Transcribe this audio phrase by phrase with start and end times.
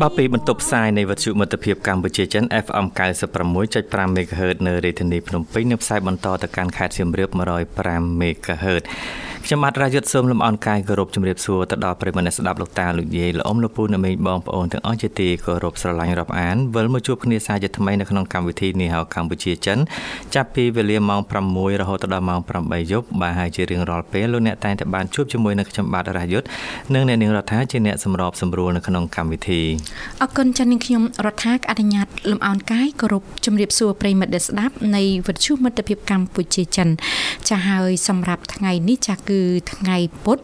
[0.00, 2.86] បាទពីបន្ទប់ផ្សាយនៃវិទ្យុមិត្តភាពកម្ពុជាចិន FM
[3.50, 7.30] 96.5 MHz នៅរាជធានីភ្នំពេញនិងផ្សាយបន្តទៅកាន់ខេត្តសៀមរាប
[7.76, 8.84] 105 MHz
[9.44, 19.78] ខ្ញុំបាទរាយុទ្ធសូមលំអរកាយគោរពជំរាបសួរទៅដល់ប្រិយមិត្តអ្នកស្ដាប់លោកតាលោកយាយលោកអ៊ំលោកពូអ្នកមេងបងប្អូនទាំងអស់ជាទីគោរពស្រឡាញ់រាប់អានវិលមកជួបគ្នាសាជាថ្មីនៅក្នុងកម្មវិធីនេះហៅកម្ពុជាចិន
[20.34, 26.46] ចាប់ពីវេលាម៉ោង6រហូតដល់ម៉ោង8យប់បាទហើយជារៀងរាល់ពេលលោកអ្នកតែងតែបានជួបជាមួយនឹងខ្ញុំបាទរាយុទ្ធ
[26.94, 29.62] និងអ្នកនាងរដ្ឋាជាអ្នកសម្របសម្រួលនៅក្នុងកម្មវិធី
[30.22, 36.88] អរគុណចា៎នាងខ្ញុំរដ្ឋាអនុញ្ញាតលំអរកាយគោរពជំរាបសួរប្រិយមិត្តដែលស្ដាប់នៃវិទ្យុមិត្តភាពកម្ពុជាចិន
[37.48, 39.40] ចាហើយសម្រាប់ថ្ងៃនេះចាគឺ
[39.72, 40.38] ថ្ងៃពុធ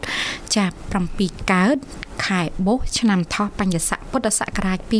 [0.55, 0.75] ចាប់
[1.13, 1.77] 7កើត
[2.25, 4.91] ខែបុស្សឆ្នាំថោះបញ្ញស័កពុទ្ធសករាជ2567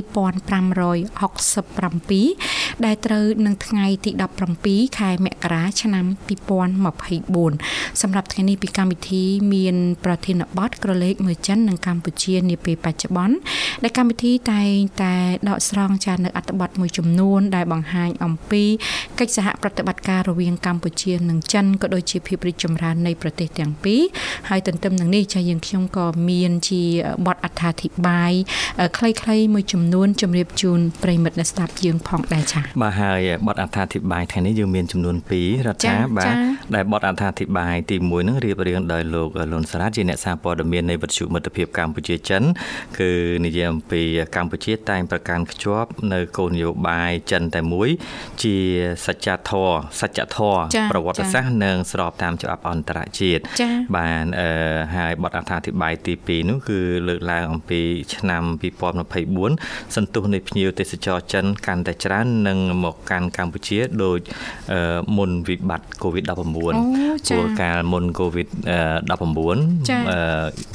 [2.86, 4.12] ដែលត្រូវនឹងថ្ងៃទី
[4.56, 6.06] 17ខែមករាឆ្នាំ
[7.04, 9.76] 2024សម្រាប់ថ្ងៃនេះពីកម្មវិធីមាន
[10.06, 13.36] ប្រធានបទក្រឡេកមើលចិននិងកម្ពុជានាពេលបច្ចុប្បន្ន
[13.84, 15.16] ដែលកម្មវិធីតែងតែ
[15.50, 18.64] ដកស្រង់ចាននៅអត្ថបទមួយចំនួន ដែលបង្ហាញអំពី
[19.20, 24.02] កិច្ចសហប្រតិបត្តិការរវាងកម្ពុជានិងចិនក៏ដូចជាភាពរីកចម្រើននៃប្រទេសទាំងពីរ
[24.50, 26.84] ហើយទន្ទឹមនឹងនេះចាយើងខ្ញុំក៏មានជា
[27.26, 28.32] បទអត្ថាធិប្បាយ
[28.98, 36.34] ខ្លីៗមួយចំនួនជម្រាបជូនប្រិមិត្តអ្នកស្ដាប់យើងផងដែរចា៎បាទហើយបទអត្ថាធិប្បាយថ្ងៃនេះយើងមានចំនួន2រដ្ឋាបាទ
[36.76, 42.44] ដែលបទអត្ថាធិប្បាយទី1នឹងរៀបរៀងដោយលោកលុនសារ៉ាជាអ្នកសារព័ត៌មាននៃវិទ្យុមិត្តភាពកម្ពុជាចិន
[43.00, 43.12] គឺ
[43.46, 44.02] និយាយអំពី
[44.36, 47.90] កម្ពុជាតែងប្រកាន់ខ្ជាប់នៅគោលនយោបាយចិនតែមួយ
[48.44, 48.56] ជា
[49.06, 50.60] សច្ចធម៌សច្ចធម៌
[50.92, 53.42] ប្រវត្តិសាស្ត្រនិងស្របតាមច្បាប់អន្តរជាតិ
[53.98, 54.24] បាន
[54.96, 57.82] ហើយបទអត្ថាធិប្បាយទី2នោះគឺលើកឡើងអំពី
[58.16, 58.44] ឆ្នាំ
[59.20, 64.18] 2024សន្ទុះនៃភ្ញៀវទេសចរចិនកាន់តែច្រើននិងមកកាន់កម្ពុជាដោយ
[65.18, 66.76] មុនវិបត្តិ COVID-19
[67.30, 69.26] ជួលកាលមុន COVID-19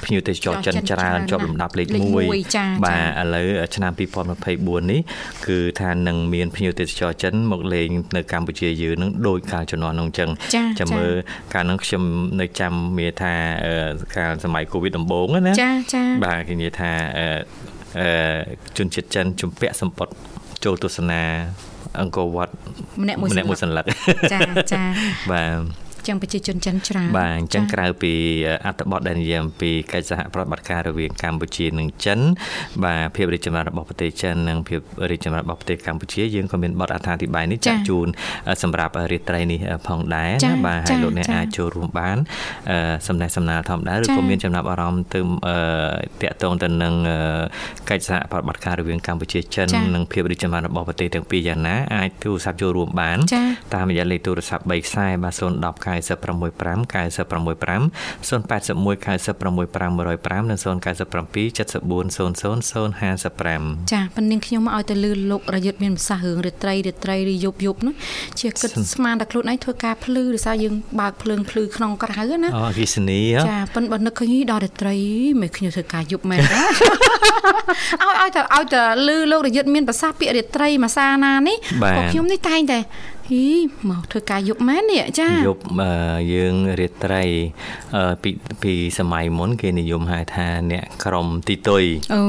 [0.05, 3.93] ភ្ញៀវទេសចរចិនច្រើនជាប់លំដាប់លេខ1បាទឥឡូវឆ្នាំ
[4.43, 5.01] 2024នេះ
[5.47, 10.31] គឺថានឹងមានភ្ញៀវទេសចរចិនមកលេងនៅកម្ពុជាយើងនឹងដោយកាលជំនាន់នោះអញ្ចឹង
[10.81, 11.13] ចាំមើល
[11.55, 12.03] កាលនោះខ្ញុំ
[12.41, 13.35] នៅចាំមានថា
[14.17, 16.93] កាលសម័យ COVID ដំបូងណាចាចាបាទគេនិយាយថា
[17.99, 18.09] អឺ
[18.77, 20.13] ជនជាតិចិនជំពាក់សម្ពត់
[20.65, 21.23] ចូលទស្សនា
[22.01, 22.53] អង្គរវត្ត
[23.03, 23.85] ម្នាក់មួយសន្លឹក
[24.33, 24.39] ចា
[24.73, 24.83] ចា
[25.31, 25.61] បាទ
[26.07, 28.13] ចឹងប្រជាជនចិនច្រើនបាទអញ្ចឹងក្រៅពី
[28.67, 32.19] អត្ថបទដែលនិយាយអំពីកិច្ចសហប្រតិបត្តិការរវាងកម្ពុជានិងចិន
[32.85, 34.81] បាទភាពរីកចម្រើនរបស់ប្រទេសចិននិងភាព
[35.11, 38.07] រីកចម្រើនរបស់ប្រទេសកម្ពុជាយើងក៏មានបទអត្ថាធិប្បាយនេះចាក់ជូន
[38.63, 42.17] សម្រាប់រាត្រីនេះផងដែរណាបាទហើយលោកអ្នកអាចចូលរួមបាន
[43.09, 45.21] សំណេះសំណាលធម្មតាឬក៏មានចំណាប់អារម្មណ៍ទៅ
[46.23, 46.95] តាក់ទងទៅនឹង
[47.91, 53.19] កិច្ចសហប្រតិបត្តិការរវាងកម្ពុជាចិននិងភាពរីកចម្រើនរបស់ប្រទេសទាំងពីរយ៉ាងណាអាចទូរស័ព្ទចូលរួមបាន
[53.75, 57.83] តាមរយៈលេខទូរស័ព្ទ3ខ្សែបាទ010 965 965
[58.29, 67.95] 081 965 105និង097 74 00055ចាប៉ុន្តែខ្ញុំមកឲ្យទៅលឺលោករយុទ្ធមានប្រសាសន៍រឿងរាត្រីរាត្រីឬយប់យប់នោះ
[68.41, 74.97] ជាគិតស្មានតែខ្លួនឯងធ្វើការភ្លឺឬសារយើងបើកភ្លើងភ្លឺក្នុងក្រៅណាអូអគិសនីចាប៉ុន្តែបើនឹកឃើញដល់រាត្រី
[75.41, 81.57] មិនខ្ញុំធ្វើការយប់មែនឲ្យឲ្យទៅឲ្យទៅលឺលោករយុទ្ធមានប្រសាសន៍ពាក្យរាត្រីមួយសាណានេះ
[81.97, 82.79] ក៏ខ្ញុំនេះតែងតែ
[83.31, 83.45] ហី
[83.91, 85.63] មកធ្វើការយប់មែននេះចាយប់
[86.33, 87.23] យើងរាត្រី
[88.23, 88.31] ពី
[88.63, 91.85] ពីសម័យមុន គេនិយមហៅថាអ្នកក្រមទីតុយ
[92.15, 92.25] អូ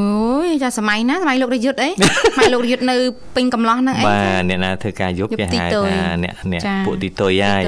[0.45, 1.89] យចាសម័យណាសម័យលោករយុទ្ធអី
[2.27, 2.95] សម័យលោករយុទ្ធនៅ
[3.35, 5.55] ពេញកំឡោះហ្នឹងអីបាទអ្នកណាធ្វើការយប់គេហៅ
[5.87, 7.63] ថាអ្នកអ្នកពួកទីតុយហើយ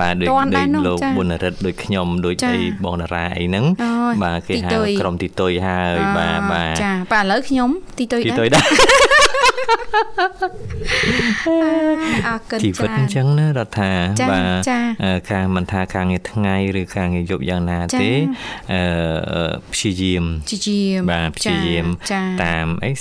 [0.00, 3.64] បាទដូចដូចលោកប៊ុនរិទ្ធដូចខ្ញុំដូចអីបងតារាអីហ្នឹង
[4.24, 9.09] បាទគេហៅក្រុមទីតុយហើយបាទបាទចាបាទឥឡូវខ្ញុំទីតុយដែរទីតុយដែរ
[12.28, 13.92] អរគុណជីវិតអញ្ចឹងណារដ្ឋា
[14.30, 14.70] បាទ
[15.32, 18.10] ការមិនថាការងារថ្ងៃឬការងារយប់យ៉ាងណាទេ
[18.72, 18.82] អឺ
[19.72, 21.86] ព្យាយាមព្យាយាមបាទព្យាយាម
[22.44, 22.92] តាមអី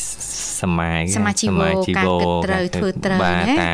[0.61, 3.19] សមាយសមាជីវការគិតត្រូវធ្វើត្រូវ
[3.59, 3.71] ណា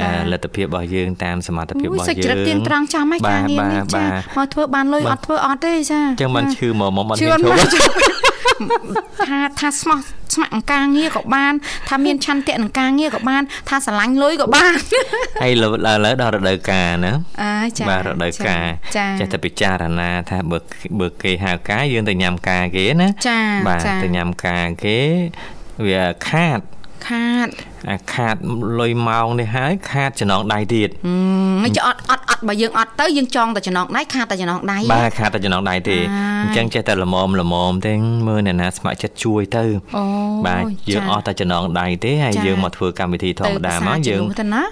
[0.00, 4.04] ចាលទ្ធភាពរបស់យើងតាមសមត្ថភាពរបស់យើងសេចក្ដីទៀងត្រង់ចាំឯការងារនេះចា
[4.36, 8.33] មកធ្វើបានលុយអត់ធ្វើអត់ទេចាអញ្ចឹងមិនឈឺមកមកមិនឈឺ
[9.28, 9.98] ថាថាស្មោះ
[10.34, 11.52] ស្ម័គ្រនឹងការងារក៏បាន
[11.88, 14.72] ថាមានឆន្ទៈនឹងការងារក៏បាន ថាស្រឡាញ់លុយក៏បាន
[15.42, 17.12] ហើយលើឡើងលើដល់រដូវកាលណា
[17.42, 18.66] អើចាបាទរដូវកាល
[19.20, 20.58] ចេះតែពិចារណា ថាបើ
[21.00, 24.98] បើគេហៅការយើងទៅញ៉ាំការគេណាចាបាទទៅញ៉ាំការគេ
[25.86, 26.60] វាខាត
[27.08, 27.73] ខាតអា
[28.14, 28.36] ខាត
[28.80, 30.88] លុយម៉ោងនេះហើយខាតចំណងដៃទៀត
[31.64, 35.96] មិនចអត់អត់អត់បើយើងអត់ទៅយើងចង់តែចំណងដៃខាតតែចំណងដៃបាទខាតតែចំណងដៃទេ
[36.44, 37.92] អញ្ចឹងចេះតែល្មមល្មមទេ
[38.28, 39.64] មើលអ្នកណាស្ម័គ្រចិត្តជួយទៅ
[40.46, 44.22] បាទយើងអស់តែចំណងដៃទេហើយយើងមកធ្វើកម្មវិធីធម្មតាមកយើង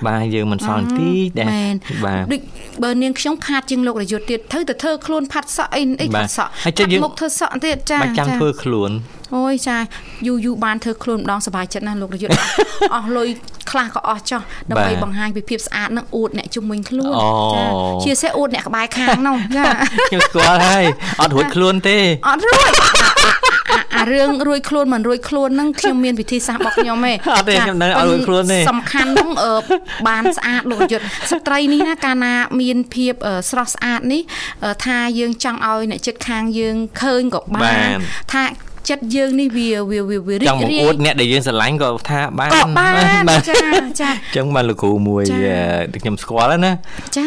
[0.09, 1.11] បាទយើងមិនសល់ទី
[1.41, 1.73] ដែរ
[2.05, 2.41] បាទដូច
[2.83, 6.51] បើនាងខ្ញុំខាតជាងលោករយុទ្ធទៀតទៅទៅធ្វើខ្លួនផាត់សក់អីអីផាត់សក់
[7.05, 8.91] មុខធ្វើសក់ទៀតចាចាចាំធ្វើខ្លួន
[9.37, 9.77] អូយចា
[10.27, 12.37] យូរយូរបានធ្វើខ្លួនម្ដងសុបាយចិត្តណាស់លោករយុទ្ធ
[12.95, 13.29] អស់លុយ
[13.71, 17.15] ខ្លះក៏អស់ចោះដើម្បីបង្ហាញពីភាពស្អាតនឹងអួតអ្នកជំនាញខ្លួន
[17.55, 17.65] ចា
[18.05, 19.65] ជាសេះអួតអ្នកក្បែរខាងនោះចា
[20.11, 20.85] ខ្ញុំស្គាល់ហើយ
[21.21, 21.99] អត់រួចខ្លួនទេ
[22.29, 22.73] អត់រួច
[23.97, 29.31] អារឿងរួយខ្លួនមិនរួយខ្លួនហ្នឹងខ្ញុំមានវិធីសាស្ត្ររបស់ខ្ញុំទេអត់ទេខ្ញុំនៅឲ្យរួយខ្លួនទេសំខាន់ហ្នឹង
[30.09, 33.13] បានស្អាតលោកយុទ្ធស្ត្រីនេះណាកាលណាមានភាព
[33.51, 34.23] ស្រស់ស្អាតនេះ
[34.85, 37.77] ថាយើងចង់ឲ្យអ្នកចិត្តខាងយើងឃើញក៏បាន
[38.33, 38.43] ថា
[38.89, 45.25] ចិត្តយើងនេះវាវាវារីករាយចង់អួតអ្នកដែលយើងស្រឡាញ់ក៏ថាបានក៏បានចាចាអញ្ចឹងបានលោកគ្រូមួយ
[46.03, 46.73] ខ្ញុំស្គាល់ណា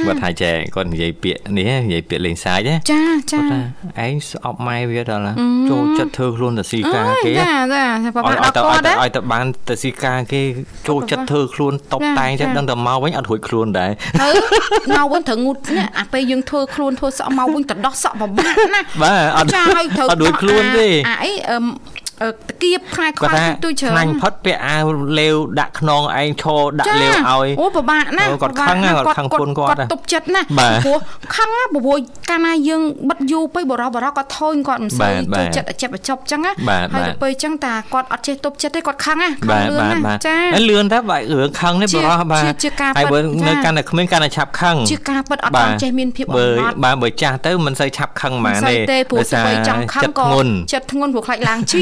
[0.07, 5.33] គាត់ថាចែគាត់និយាយពាក្យនេះនិយាយពាក្យលេងសាច់ណាចាចាគាត់ថាឯងស្អប់ម៉ែវាដល់
[5.69, 10.41] ចូលចិត្តធ្វើខ្លួនទៅស៊ីការគេចាចាប្រហែលដល់គាត់ឲ្យទៅបានទៅស៊ីការគេ
[10.87, 13.91] ចូលចិត្តធ្វើខ្លួនតបតែងតែដឹងតែមកវិញអត់រួចខ្លួនដែរ
[14.21, 14.27] ទៅ
[14.97, 21.79] មកវិញត្រូវងូតនេះអាពេលយើងធ្វើខ្លួនធ្វើសក់មកវិញទៅដោះសក់ពិបាកណាបាទអត់ចាឲ្យត្រូវអត់រួចខ្លួនទេអាអី um,
[22.21, 22.27] តា
[22.63, 24.85] គៀបខ្លាយខ្លាយទួយច្រើនខ្លាញ់ផុតពាក់អាវ
[25.19, 30.41] លេវដាក់ខ្នងឯងឈរដាក់លេវឲ្យអូពិបាកណាគាត់ខឹងគាត់ខឹងពុនគាត់គាត់ទុបចិត្តណា
[30.85, 30.97] ព្រោះ
[31.35, 31.97] ខឹងណាព្រោះ
[32.29, 36.51] កាលណាយើងបិទយូរពេកបរោះបរោះគាត់ថយគាត់មិនសូវចូលចិត្តអាចបចប់អញ្ចឹងណា
[36.93, 40.37] ហើយទៅពេលអញ្ចឹងតាគាត់អត់ចេះទុបចិត្តទេគាត់ខឹងណាខឹងលឿនណាចា
[40.69, 42.43] លឿនតែបើរឿងខឹងនេះបរោះបាទ
[42.97, 46.37] ហើយបើនៅកាន់តែក្មេងកាន់តែឆាប់ខឹងជាការពិតអត់ដល់ចេះមានភាពអ
[46.71, 50.25] ត់បាទបើចាស់ទៅមិនសូវឆាប់ខឹងហ្មងទេទេព្រោះស្វ័យចង់ខឹងក៏
[50.73, 51.81] ចិត្តធ្ងន់ព្រោះខ្លាចឡើងឈា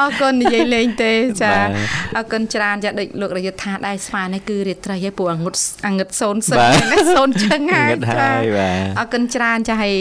[0.00, 1.12] អរគុណនិយាយលេងទេ
[1.42, 1.52] ចា
[2.16, 5.54] អរគុណច្រើនចាដូចលោករយុទ្ធថាដែរស្វានេះគឺរាត្រីហើយពួកអងុត
[5.86, 6.60] អងឹតសូនសិន
[7.14, 8.30] សូនជឹងហើយចា
[8.98, 9.94] អរគុណច្រើនចាហើយ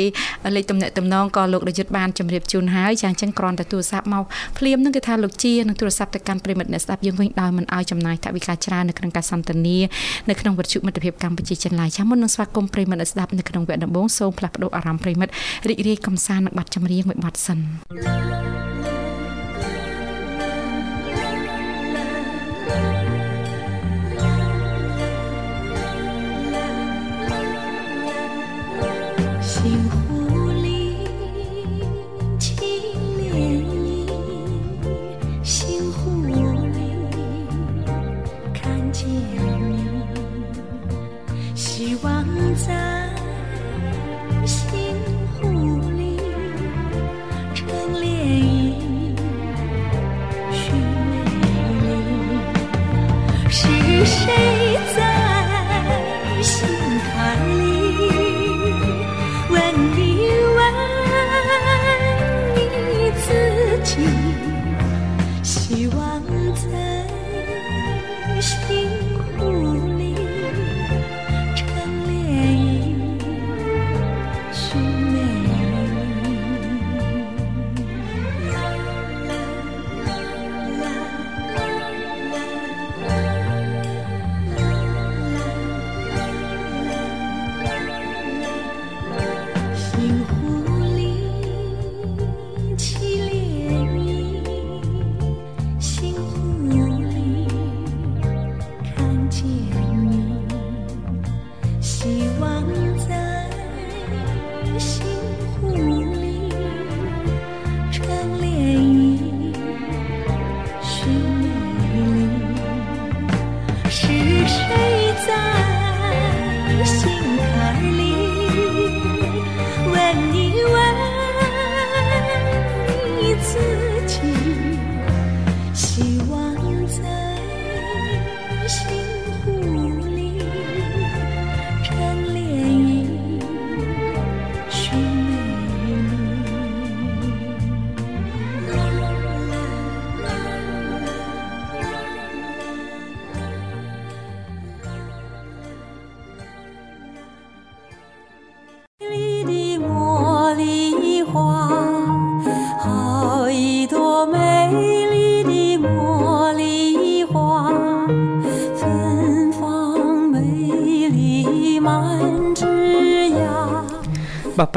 [0.56, 4.24] លេខទំនាក់ទំនងក៏លោករយុទ្ធបានជម្រាបជូនហើយចាអញ្ចឹងគ្រាន់តែទូរស័ព្ទមក
[4.58, 9.78] ភ្លាមនឹងគឺថាលោកជានឹងទូរស័ព្ទទៅកាន់ប្រិមិត្តអ្នកស្ដាប់យើងវិញដោយមិនឲ្យចំណាយថវិកាច្រើននៅក្នុងការសន្ទនា
[10.30, 15.34] នៅក្នុងវិទ្យុមិត្តភាពកម្ពុជាចិនឡាយចាមុននឹងស្វាគមន៍ប្រិមិត្តអ្នកស្ដាប់នៅក្នុងវគ្គដំបូងសូមផ្លាស់ប្ដូរអារម្មណ៍ប្រិមិត្ត
[15.68, 17.58] រីករាយកំសាន្តនឹងប័ណ្ណចម្រៀងមួយប័ណ្ណសិន
[18.06, 18.16] បា
[18.54, 18.55] ទ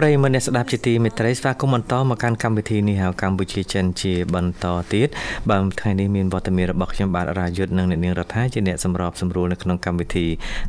[0.09, 5.09] រិយមិត្តអ្នកស្ដាប់ជាទីមេត្រីស្វាគមន៍បន្តមកកាន់កម្មវិធីនេះហៅកម្ពុជាចិនជាបន្តទៀត
[5.51, 10.27] បាទថ្ងៃនេះមានវត្តមានរបស់ខ្ញុំបាទរាយុទ្ធនិងអ្នកនាងរដ្ឋាជាអ្នកសម្របសម្រួលនៅក្នុងកម្មវិធី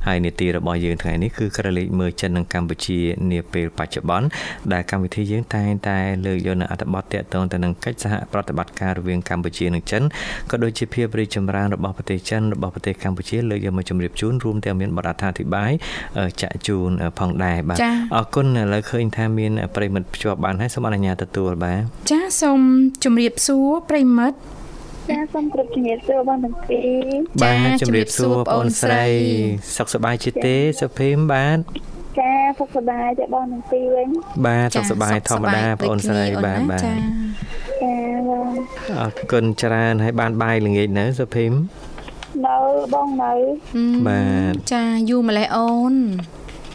[0.08, 3.00] ហើយនីតិរបស់យើងថ្ងៃនេះគឺក្រឡេកមើលចិននិងកម្ពុជា
[3.32, 4.28] នាពេលបច្ចុប្បន្ន
[4.74, 10.04] ដែលកម្មវិធីយើងតែងតែលើកយកនៅអត្ថបទតាក់ទងទៅនឹងកិច្ចសហប្រតិបត្តិការរវាងកម្ពុជានិងចិន
[10.52, 15.72] ក៏ដូចជាភាពរីកចម្រើនរបស់ប្រទេសចិនរបស់ប្រទេសកម្ពុជាលើកយកមកជម្រាបជូនរួមទាំងមានបទអត្ថាធិប្បាយ
[16.42, 17.78] ចាក់ជូនផងដែរបាទ
[18.16, 21.80] អរគុណឥឡូវឃើញថាមានប្រិមិត្តភ្ជាប់បានហើយសូមអនុញ្ញាតទទួលបាទ
[22.12, 22.60] ចាសូម
[23.04, 24.38] ជម្រាបសួរប្រិមិត្ត
[25.10, 27.10] ចាសូមគោរពជំរាបសួរបងទាំងពីរ
[27.44, 29.06] បាទជំរាបសួរបងអូនស្រី
[29.78, 31.58] សុខសប្បាយជាទេសុភីមបាទ
[32.20, 34.10] ចាសុខសប្បាយទេបងទាំងពីរវិញ
[34.46, 36.96] បាទសុខសប្បាយធម្មតាបងអូនស្រីបាទបាទចា
[38.30, 38.48] បង
[39.00, 41.54] អរគុណច្រើនហើយបានបាយល្ងាចនៅសុភីម
[42.48, 42.58] នៅ
[42.94, 43.34] បងនៅ
[44.08, 45.96] បាទចាយូរម្លេះអូន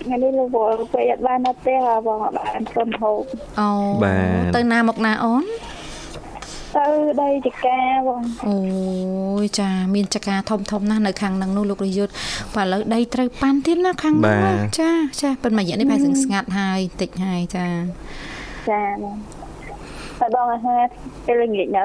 [0.04, 3.20] ថ្ងៃនេះលោកវល់ពេលអត់បាននៅផ្ទះបងអត់បានសុំហូប
[3.60, 3.68] អូ
[4.02, 4.16] បា
[4.52, 5.44] ទទៅណាមកណាអូន
[6.76, 6.86] ទៅ
[7.22, 8.56] ដីចកាបងអូ
[9.42, 12.12] យចាមានចកាធំធំណាស់នៅខាងហ្នឹងនោះលោករយុទ្ធ
[12.54, 14.90] បាទឥឡូវដីត្រូវប៉ាន់ទៀតណាខាងហ្នឹងចា
[15.22, 17.66] ចាប៉ុន្តែរយៈនេះប្រហែលស្ងាត់ហើយតិចហើយចា
[18.68, 19.16] ចាបង
[20.20, 20.82] តែបងអាហារ
[21.26, 21.84] ពេលល្ងាចនៅ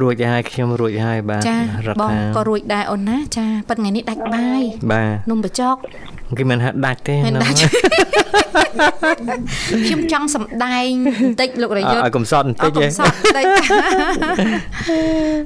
[0.00, 1.42] រួចហើយខ្ញុំរួចហើយបាទ
[1.86, 5.76] រដ្ឋាបងក៏រួចដែរអូនណាចាប៉ុន្តែថ្ងៃនេះដាច់បាយបាទនំបញ្ចុក
[6.38, 7.42] គេមិនហាក់ដាច់ទេហ្នឹង
[9.86, 13.46] ខ្ញុំចង់សម្ដែងបន្តិចលោករយុទ្ធឲ្យកំសត់បន្តិចកំសត់បន្តិច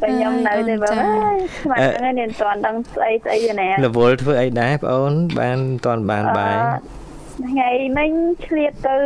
[0.03, 6.57] តែខ្ញុំនៅទេបងស្មានហ្នឹងនេះមិនទាន់ដឹងស្អីស្អីទេណារវល់ធ្វើអីដែរបងអូនបានមិនទាន់បានបាយ
[7.47, 8.11] ថ្ងៃមិញ
[8.47, 8.97] ឆ្លៀតទៅ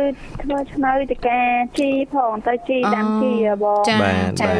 [0.41, 1.41] ធ្វើឆ្នៅតកា
[1.79, 3.33] ជីផងទៅជីដាំជី
[3.63, 3.95] បងចា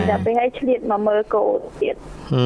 [0.09, 1.43] ដល់ពេលឲ្យឆ្លៀតមកមើលគោ
[1.81, 1.95] ទៀត
[2.33, 2.43] អូ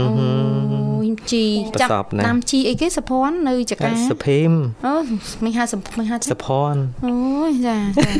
[1.32, 1.46] ជី
[1.82, 1.92] ចាក់
[2.28, 4.52] ដាំជីអីគេសុភ័ណ្ឌនៅចកាសុភីម
[4.86, 4.94] អូ
[5.44, 5.64] មិនហៅ
[6.00, 7.18] មិនហៅសុភ័ណ្ឌអូ
[7.50, 8.12] យចាចា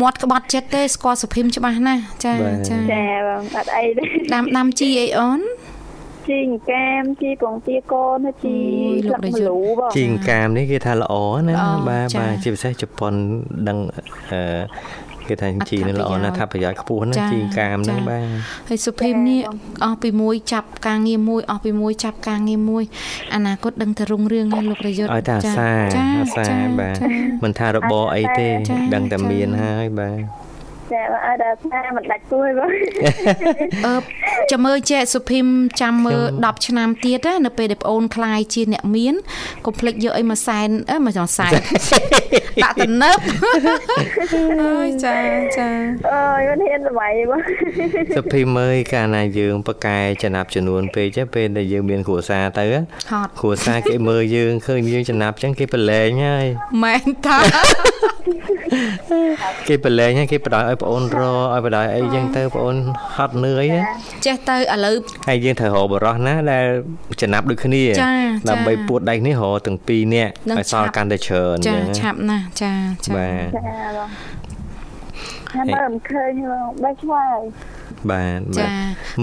[0.00, 2.32] មាត់ក្បត់ចិត្តទេស្គាល់សុភីមច្បាស់ណាស់ចា
[2.68, 4.04] ចាចាបងអត់អីទេ
[4.34, 5.40] ដាំដាំជីអីអូន
[6.28, 8.56] ជីងកាមជីពងទាកូនជី
[9.04, 11.14] ស្លឹកមលូបងជីងកាមនេះគេថាល្អ
[11.48, 11.54] ណា
[11.88, 13.14] បាទបាទជាពិសេសជប៉ុន
[13.68, 13.78] ដឹង
[14.32, 14.40] អឺ
[15.30, 18.26] គេថាជីនេះល្អណាស់ថាប្រយោជន៍ខ្ពស់ណាជីកាមហ្នឹងបាទ
[18.68, 19.40] ហើយសុភីមនេះ
[19.84, 22.84] អស់ពីមួយចាប់ការងារមួយអស់ពីមួយចាប់ការងារមួយ
[23.34, 25.70] អនាគតដឹងតែរុងរឿងហើយលោករយុទ្ធឲ្យតែអាសា
[26.20, 26.44] អាសា
[26.78, 26.96] បាទ
[27.44, 28.48] មិនថារបរអីទេ
[28.94, 30.20] ដឹងតែមានហើយបាទ
[30.92, 32.70] ចាអត់ដល់ថាមិនដាច់គួយបង
[33.86, 33.94] អឺ
[34.50, 35.46] ចាំមើលចែកសុភីម
[35.80, 39.14] ចាំមើល10ឆ្នាំទៀតណានៅពេលដែលប្អូនខ្លាយជាអ្នកមាន
[39.66, 41.52] កុំភ្លេចយកអីមកសែនអឺមកចង់សែន
[42.64, 43.18] ដាក់ទៅនើប
[44.62, 45.16] អូយចា
[45.56, 45.68] ចា
[46.12, 47.40] អូយមិនហ៊ានល្បីបង
[48.16, 52.64] សុភីមអើយកាលណាយើងប្រកែចំណាប់ចំនួនពេកទេពេលដែលយើងមានគ្រួសារទៅ
[53.40, 56.46] គ្រួសារគេមើលយើងឃើញយើងចំណាប់អញ្ចឹងគេប្រឡែងហើយ
[56.82, 57.38] មែនតា
[59.68, 61.20] គេប្រឡែងហើយគេបដ ாய் ឲ្យប្អូនរ
[61.54, 62.76] ឲ្យបដ ாய் អីចឹងទៅប្អូន
[63.16, 63.64] ហត់នឿយ
[64.26, 64.94] ចេះទៅឥឡូវ
[65.28, 66.64] ហើយយើងត្រូវរកបរោះណាដែល
[67.20, 67.82] ចំណាប់ដូចគ្នា
[68.48, 72.72] ដើម្បីពួតដៃនេះរកទាំងពីរនាក់ឲ្យសល់កាន់តែច្រើនចាឆាប់ណាស់ចា
[73.06, 73.62] ចាបាទចា
[73.96, 74.08] បង
[75.52, 77.38] ហើយមិនឃើញបងបែកឆ្វាយ
[78.10, 78.66] បាទចា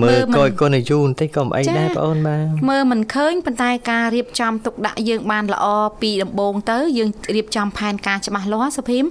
[0.01, 5.65] មើលកយកូនអាយុបន្តិចក៏មិនអីដែរបងអូនបាទមើលមិនឃើញប៉ុន្តែការរៀបចំទុកដាក់យើងបានល្អ
[6.01, 9.05] ពីដំបូងទៅយើងរៀបចំផែនការច្បាស់លាស់សុភីម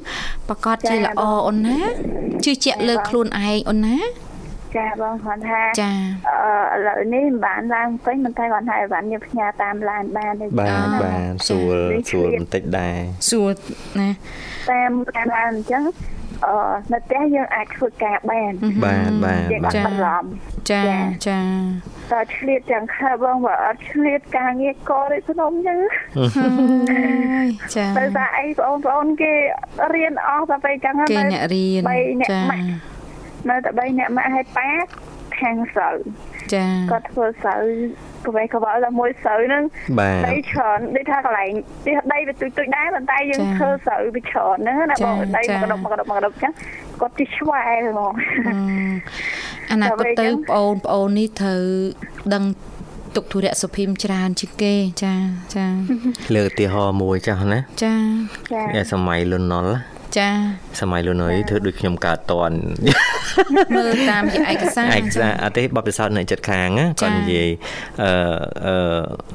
[0.49, 1.78] ប្រកាសជាល្អអូនណា
[2.44, 3.99] ជឿជាក់លើខ្លួនឯងអូនណា
[4.76, 5.92] ចាបងគាត់ថាចា
[6.75, 11.76] អឺឥឡូវនេះមិនបានឡើងពេញមិនតែគាត់ថាអីវ៉ាន់ខ្ញុំផ្ញើតាមឡានបានទេបាទបាទស្រួល
[12.08, 12.96] ស្រួលបន្តិចដែរ
[13.28, 13.52] ស្រួល
[14.00, 14.11] ណា
[14.70, 15.82] តាមតាមឡានអញ្ចឹង
[16.45, 16.55] អឺ
[16.93, 18.52] នៅផ្ទះយើងអាចធ្វើការបាន
[18.85, 20.28] បាទបាទបាទបារម្ភ
[20.71, 20.83] ចា
[21.28, 21.40] ចា
[22.12, 25.78] តើឆ្លៀតទាំងខែបងបើអត់ឆ្លៀតការងារករិភ្នំចឹង
[27.76, 29.33] ចាទៅថាអីបងប្អូនគេ
[29.95, 31.83] រៀនអស់តែពេលចឹងគេអ្នករៀន
[32.31, 32.43] ចា
[33.50, 34.71] នៅតែ3អ្នកម៉ាក់ឲ្យប៉ា
[35.40, 35.97] ខាងស្រូវ
[36.55, 37.64] ចាគាត់ធ្វើស្រូវ
[38.26, 39.62] កវេកវល់តែមួយស្រូវហ្នឹង
[40.28, 41.52] ដីច្រើនដូចថាកន្លែង
[41.85, 46.52] ទីដីវាទុយទុយដែរប៉ុន្តែយើងធ្វើស្រូវវាច្រើនហ្នឹងណាបងដីមកកដុកមកកដុកមកកដុកចឹង
[47.00, 48.12] គាត់ទីឆ្វែហ្មង
[49.71, 51.62] អនាគតទៅបងអូនបងអូននេះត្រូវ
[52.35, 52.45] ដឹង
[53.16, 55.14] ទុកធុរៈសុភីមច្រើនជាងគេចា
[55.56, 55.66] ចា
[56.37, 57.95] លើកឧទាហរណ៍មួយចាស់ណាចា
[58.75, 59.68] ចាសម័យលន់ណុល
[60.18, 60.28] ចា
[60.80, 62.56] សម័យលន់ណុលធ្វើដូចខ្ញុំកើតតន់
[63.76, 66.68] មើលតាមជាឯកសារឯកសារអត់ទេបបិសោតនៅចិត្តខាង
[67.00, 67.49] គាត់និយាយ
[68.02, 68.11] អឺ
[68.66, 68.75] អឺ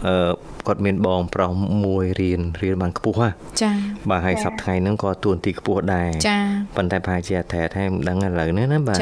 [0.06, 1.52] អឺ គាត់មានបងប្រុស
[1.84, 3.30] មួយរៀនរៀនបានខ្ពស់ហ៎
[3.62, 3.72] ចា
[4.10, 6.38] បាទហើយសប្តាហ៍ថ្ងៃហ្នឹងក៏ទួនទីខ្ពស់ដែរចា
[6.76, 9.00] ប៉ុន្តែប្រហែលជាអធិដ្ឋានមិនដឹងឥឡូវនេះណាបាទ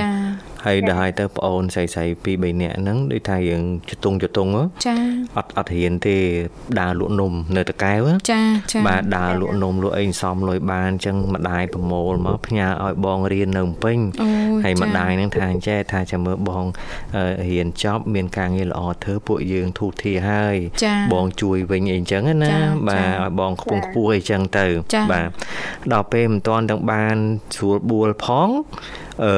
[0.66, 4.48] ហើយដល់ហើយទៅប្អូនស្រីស្រីពីរ3នាក់ហ្នឹងដូចថាយើងជតុងជតុង
[4.86, 4.96] ចា
[5.38, 6.18] អត់អត់រៀនទេ
[6.80, 8.42] ដើរលក់នំនៅតកែវចា
[8.74, 13.98] ចាបាទដើរលក់នំលក់អីសំលុយបានអញ្ចឹងម្ដាយប្រមូលមកផ្ញើឲ្យបងរៀននៅពេញ
[14.64, 16.66] ហើយម្ដាយហ្នឹងថាអញ្ចេះថាចាំមើលបង
[17.50, 20.56] រៀនចប់មានការងារល្អធ្វើពួកយើងធូរធាហើយ
[21.14, 22.56] បងជួយវិញអីអញ្ចឹងណា
[22.90, 24.66] បាទឲ្យបងខ្ពង់ខ្ពស់អីចឹងទៅ
[25.12, 25.30] បាទ
[25.94, 27.16] ដល់ពេលមិនទាន់ទាំងបាន
[27.56, 28.50] ស្រួលបួលផង
[29.24, 29.32] អឺ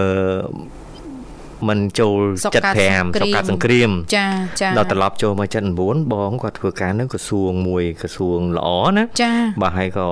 [1.69, 4.27] មិនចូល75សុកកាត់សង្គ្រាមចា
[4.61, 5.47] ចាដល់ត្រឡប់ចូលមក
[5.79, 10.07] 79បងគាត់ធ្វើការនៅក្រសួងមួយក្រសួងល្អណាចាបាទហើយក៏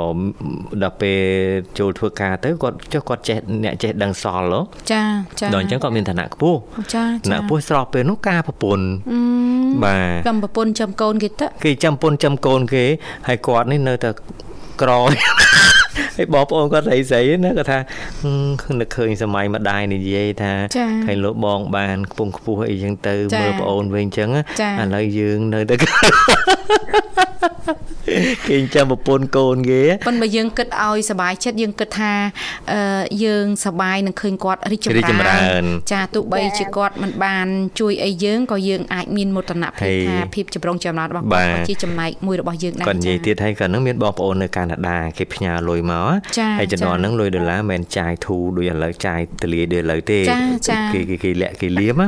[0.84, 1.22] ដល់ពេល
[1.79, 5.03] ចូលធ្វើការទៅគាត់ចុះគាត់ចេះអ្នកចេះដឹងសល់ចា
[5.39, 6.58] ចាដល់អញ្ចឹងគាត់មានឋានៈខ្ពស់
[6.96, 8.86] ចាឋានៈខ្ពស់ស្រស់ពេលនោះការប្រពន្ធ
[9.84, 12.84] បាទកំប្រពន្ធចាំកូនគេទៅគេចាំប្រពន្ធចាំកូនគេ
[13.27, 14.10] ហើយគាត់នេះនៅតែ
[14.82, 14.91] ក្រ
[16.17, 17.79] ហើយបងប្អូនគាត់ស្រីស្រីណាគាត់ថា
[18.79, 20.53] នឹកឃើញសម័យម្ដាយនិយាយថា
[21.05, 24.29] ឃើញលោកបងបានខ្ពង់ខ្ពស់អីចឹងទៅមើលប្អូនវិញចឹង
[24.81, 25.75] ឥឡូវយើងនៅតែ
[28.50, 32.13] គេចាំប្រពន្ធកូនគេប៉ុន្តែយើងគិតឲ្យសុបាយចិត្តយើងគិតថា
[32.72, 37.48] អឺយើងសុបាយនឹងឃើញគាត់រីកចម្រើនចាទោះបីជាគាត់មិនបាន
[37.79, 46.13] ជួយអីយើងក៏យើងអាចមានមោទនភាពថាភាពចម្រុងចម្រើនរបស់គាត់ជាចំណែកមួយរបស់យើងដែរគាត់និយាយទៀតហើយគាត់នឹងមានបងប្អូននៅកាណាដាគេផ្ញើលុយមក
[46.59, 50.19] ហើយចំណនហ្នឹងលុយដុល្លារមិនចាយធូរដូចឥឡូវចាយទលាយដូចឥឡូវទេ
[50.93, 52.01] គេគេគេលាក់គេលៀម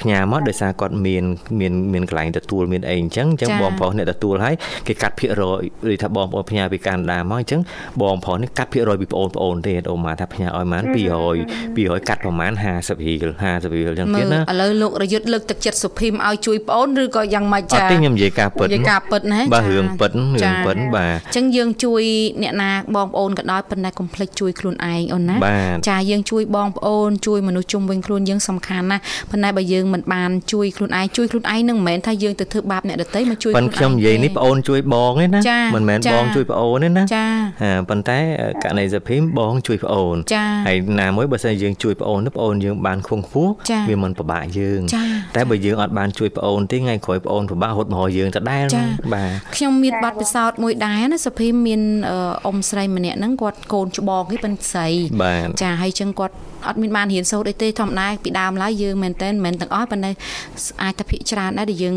[0.00, 1.24] ផ្ញើមកដោយសារគាត់មាន
[1.60, 4.54] មានមានកន្លែងទទួលមានអីអញ្ចឹងអញ្ចឹងបងប្អូនអ្នកទទួលហើយ
[4.86, 5.62] គេកាត់ភាគរយ
[5.92, 7.60] ឬថាបងប្អូនផ្ញើពីកាណាដាមកអញ្ចឹង
[8.02, 22.02] បងប្អូននេះកាត់ភាគរយពីបងប្អូនទេអូម៉ាថាផ្ញើឲ្យប៉ុន្មាន200 200កាត់ប្រហែល50រៀល50រៀលអញ្ចឹងទៀតណាឥឡូវលោករយុទ្ធលើកទឹកចិត្តសុភីមឲ្យជួយប្អូនឬក៏យ៉ាងម៉េចចាអត់ទេខ្ញុំនិយាយការពិតនិយាយការពិតណាបាទរឿងពិតរឿងពិតបាទអញ្ចឹងយើងជួយ
[22.42, 25.36] អ្នកណាបងប្អូនក៏ដោយប៉ុន្តែកុំភ្លេចជួយខ្លួនឯងអូនណា
[25.88, 35.42] ចាយើងជួយបងប្អូនជួយមនុស្សជុំវិញខ្លួនយើងសំខាន់ណាស់ប៉ុន្តែបើយើងមិនបានជួយខ្លួនឯងជួយខ្លួនឯងនឹងមិនមែនថាយើងទៅធ្វើបាបអ្នកដទៃមកជួយខ្លួនឯងប៉ុន្តែខ្ញុំនិយាយនេះប្អូនជួយបងទេណា
[35.76, 37.26] មិនមែនបងជួយប្អូនទេណាចា
[37.90, 38.18] ប៉ុន្តែ
[38.64, 40.16] ករណីសុភីមបងជួយប្អូន
[40.68, 43.52] ហើយណាមួយបើសិនយើងជួយប្អូនទៅប្អូនយើងបានខ្ពង់ខ្ពស់
[43.88, 44.80] វាមិនពិបាកយើង
[45.36, 48.64] តែបើយើងអត់បានជួយប្អូនទេថ្ងៃក្រោយប្អូនពិបាករត់មកយើងដដែល
[49.14, 51.82] បាទខ្ញុំមានប័ណ្ណពិសោធន៍មួយដែរណាសុភីមមាន
[52.46, 54.88] អ៊ំស្រីម្នាក់ហ្នឹងគាត់កូនច្បងគេប៉ិនស្រី
[55.62, 56.34] ចាហើយចឹងគាត់
[56.66, 60.10] អត់មានបានរៀនសូត្រអីទេធម្មតាពីដើមឡើយយើងមែនតើមិនមែនទាំងអស់ប៉ុន្តែ
[60.82, 61.96] អាចតែភាកច្រើនដែរដែលយើង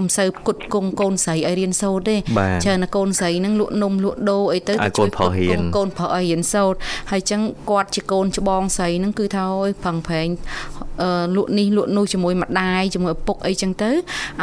[0.00, 2.16] មិនសូវគុតគង់កូនស្រីឲ្យរៀនសូត្រទេ
[2.64, 6.78] ច្រើនតែកូនស្រីហ្នឹងលក់នំលក់ដូរអីទៅទៅជួយកូនកូនប្រុសឲ្យរៀនសូត្រ
[7.10, 10.28] ហើយចឹងគាត់ជាកូនច្បងស្រីហ្នឹងគឺថាអើយប្រឹងប្រែង
[11.02, 13.90] អឺលក់នេះលក់នោះជាមួយម្ដាយជាមួយឪពុកអីចឹងទៅ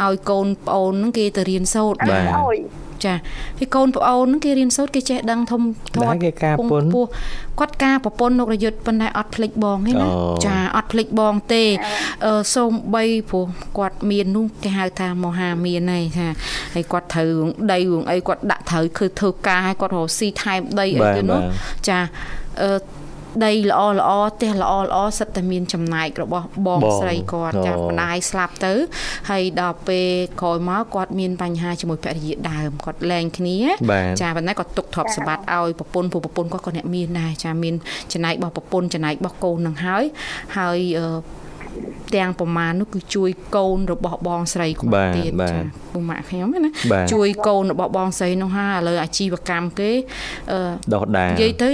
[0.02, 3.14] ឲ្យកូនប្អូនហ្នឹងគេទៅរៀនសូត្របាទ ចា
[3.58, 5.62] ហើយកូនប្អូនហ្នឹងគេរៀនសូត្រគេចេះដឹងធំ
[5.94, 6.84] ធាត់គេការពុន
[7.60, 10.08] គាត់ការប្រពន្ធលោករយុទ្ធប៉ុន្តែអត់ភ្លេចបងទេណា
[10.46, 11.62] ចាអត់ភ្លេចបងទេ
[12.26, 13.46] អឺសូមបីព្រោះ
[13.78, 16.28] គាត់មាននោះគេហៅថាមហាមានហើយថា
[16.74, 17.30] ហើយគាត់ត្រូវ
[17.72, 21.40] ដីរឿងអីគាត់ដាក់ត្រូវគឺធ្វើការឲ្យគាត់រកស៊ីថែមដីអីទៅនោះ
[21.88, 21.98] ចា
[22.62, 22.70] អឺ
[23.44, 28.72] ដីល្អល្អផ្ទះល្អល្អសិតតែមានចំណែករបស់បងស្រីគាត់ចាម្ដាយស្លាប់ទៅ
[29.30, 30.08] ហើយដល់ពេល
[30.40, 33.58] ក្រោយមកគាត់មានបញ្ហាជាមួយភរិយាដើមគាត់លែងគ្នា
[34.22, 37.74] ចាប៉ុន្តែគាត់ទុកទ្រព្យសម្បត្តិឲ្យប្រពន្ធព្រោះប្រពន្ធគាត់ក៏អ្នកមានដែរចាមាន
[38.12, 40.04] ចំណែករបស់ប្រពន្ធចំណែករបស់កូននឹងហើយ
[40.56, 40.78] ហើយ
[42.16, 45.60] ទាំងប្រមាណនោះគឺជួយកូនរបស់បងស្រីគាត់ទៀតចា
[45.92, 46.70] ពុកម៉ាក់ខ្ញុំណា
[47.12, 49.90] ជួយកូនរបស់បងស្រីនោះហាឥឡូវអាជីវកម្មគេ
[50.52, 50.58] អឺ
[50.94, 51.70] ដោះដានិយាយទៅ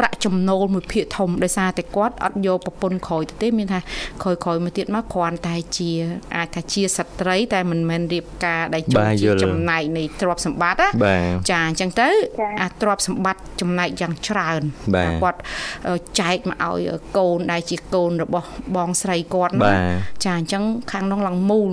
[0.00, 3.80] ប្រាក់ចំណូលមួយភាគធំដោយសារតែគាត់អត់យកប្រពន្ធក្រោយទៅទេមានថា
[4.22, 5.90] ក្រោយក្រោយមកទៀតមកគ្រាន់តែជា
[6.36, 11.16] អាចថាជាស្ត្រីតែមិនមែនរៀបការដែលចូលជាចំណែកនៃទ្រព្យសម្បត្តិណា
[11.50, 12.08] ចាអញ្ចឹងទៅ
[12.62, 14.62] អាទ្រព្យសម្បត្តិចំណែកយ៉ាងច្រើន
[15.22, 15.40] គាត់
[16.20, 16.80] ចែកមកឲ្យ
[17.18, 19.52] កូនដែលជាកូនរបស់បងស្រីគាត់
[20.24, 21.70] ចាអញ្ចឹងខាងនោះឡើងមូល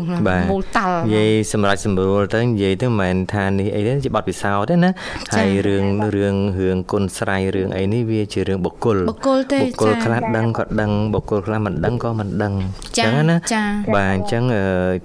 [0.51, 4.91] មូលតល់និយាយសម្រាប់សម្រួលទៅនិយាយទៅមិនមែនថានេះអីទេជាបទពិសោធន៍ទេណា
[5.35, 5.85] ហើយរឿង
[6.15, 13.37] រឿងរឿងគុណស្រ័យរឿងអីនេះវាជារឿងបុគ្គលបុគ្គលទេបុគ្គលខ្លះដឹងក៏ដឹងបុគ្គលខ្លះមិនដឹងក៏មិនដឹងអញ្ចឹងណា
[13.95, 14.43] បាទអញ្ចឹង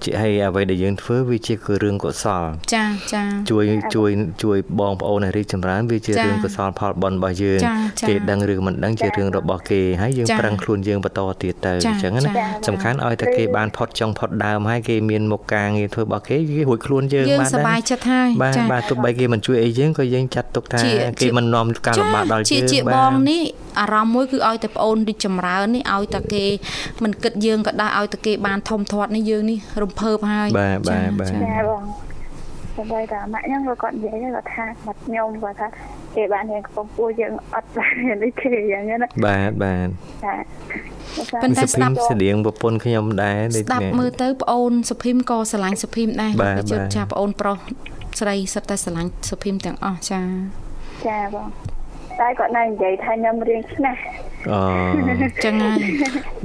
[0.03, 4.09] ជាហើយអ្វីដែលយើងធ្វើវាជាគឺរឿងកុសលចាចាជួយជួយ
[4.43, 7.59] ជួយបងប្អូនឲ្យរីកចម្រើនវាជារឿងកុសលផលបុណ្យរបស់យើង
[8.07, 12.31] គេដឹងឬមិនដឹងជារឿងរបស់គេហើយយើងប្រឹងខ្លួនយើងបន្តទៀតទៅអញ្ចឹងណា
[12.67, 20.79] សំខាន់ឲ្យតែគេបានផុតចុងផុតដើមហើយគេមានមុខការងារធ្វើរបស់គេគេរួចខ្លួនយើងបានដែរយើងសប្បាយចិត្តហើយបាទបាទទោះបីគេមិនជួយអីយើងក៏យើងចាត់ទុកថា
[21.21, 23.41] គេមិននាំការលំបាកដល់យើងជាបងនេះ
[23.79, 26.45] អារម្មណ៍មួយគឺឲ្យតែប្អូនរីកចម្រើននេះឲ្យតែគេ
[27.03, 31.83] មិនគិតយើងក៏ដែរឲ្យតែគេបានធំធាត់នេះយើងនេះរំភើបហើយបាទបាទបាទចាបង
[32.77, 35.67] តែតែម៉ាក់ខ្ញុំគាត់និយាយគាត់ថាបាត់ខ្ញុំគាត់ថា
[36.15, 39.87] គេបានរៀនកំពស់យើងអត់បានរៀននេះទេយ៉ាងណាបាទបាទ
[40.23, 40.33] ចា
[41.41, 47.57] ប៉ុន្តែស្ដាប់ស្តៀងប្រពន្ធខ្ញុំដែរស្ដាប់មើលទៅប្អូនសុភីមក៏ស្រឡាញ់សុភីមដែរបើជិតចាប្អូនប្រុស
[48.19, 50.21] ស្រីសិតតែស្រឡាញ់សុភីមទាំងអស់ចា
[51.07, 51.47] ចាបង
[52.19, 53.95] តែគាត់នៅនិយាយថាខ្ញុំរៀងឆ្នះ
[54.51, 54.59] អូ
[55.43, 55.79] ចឹងហើយ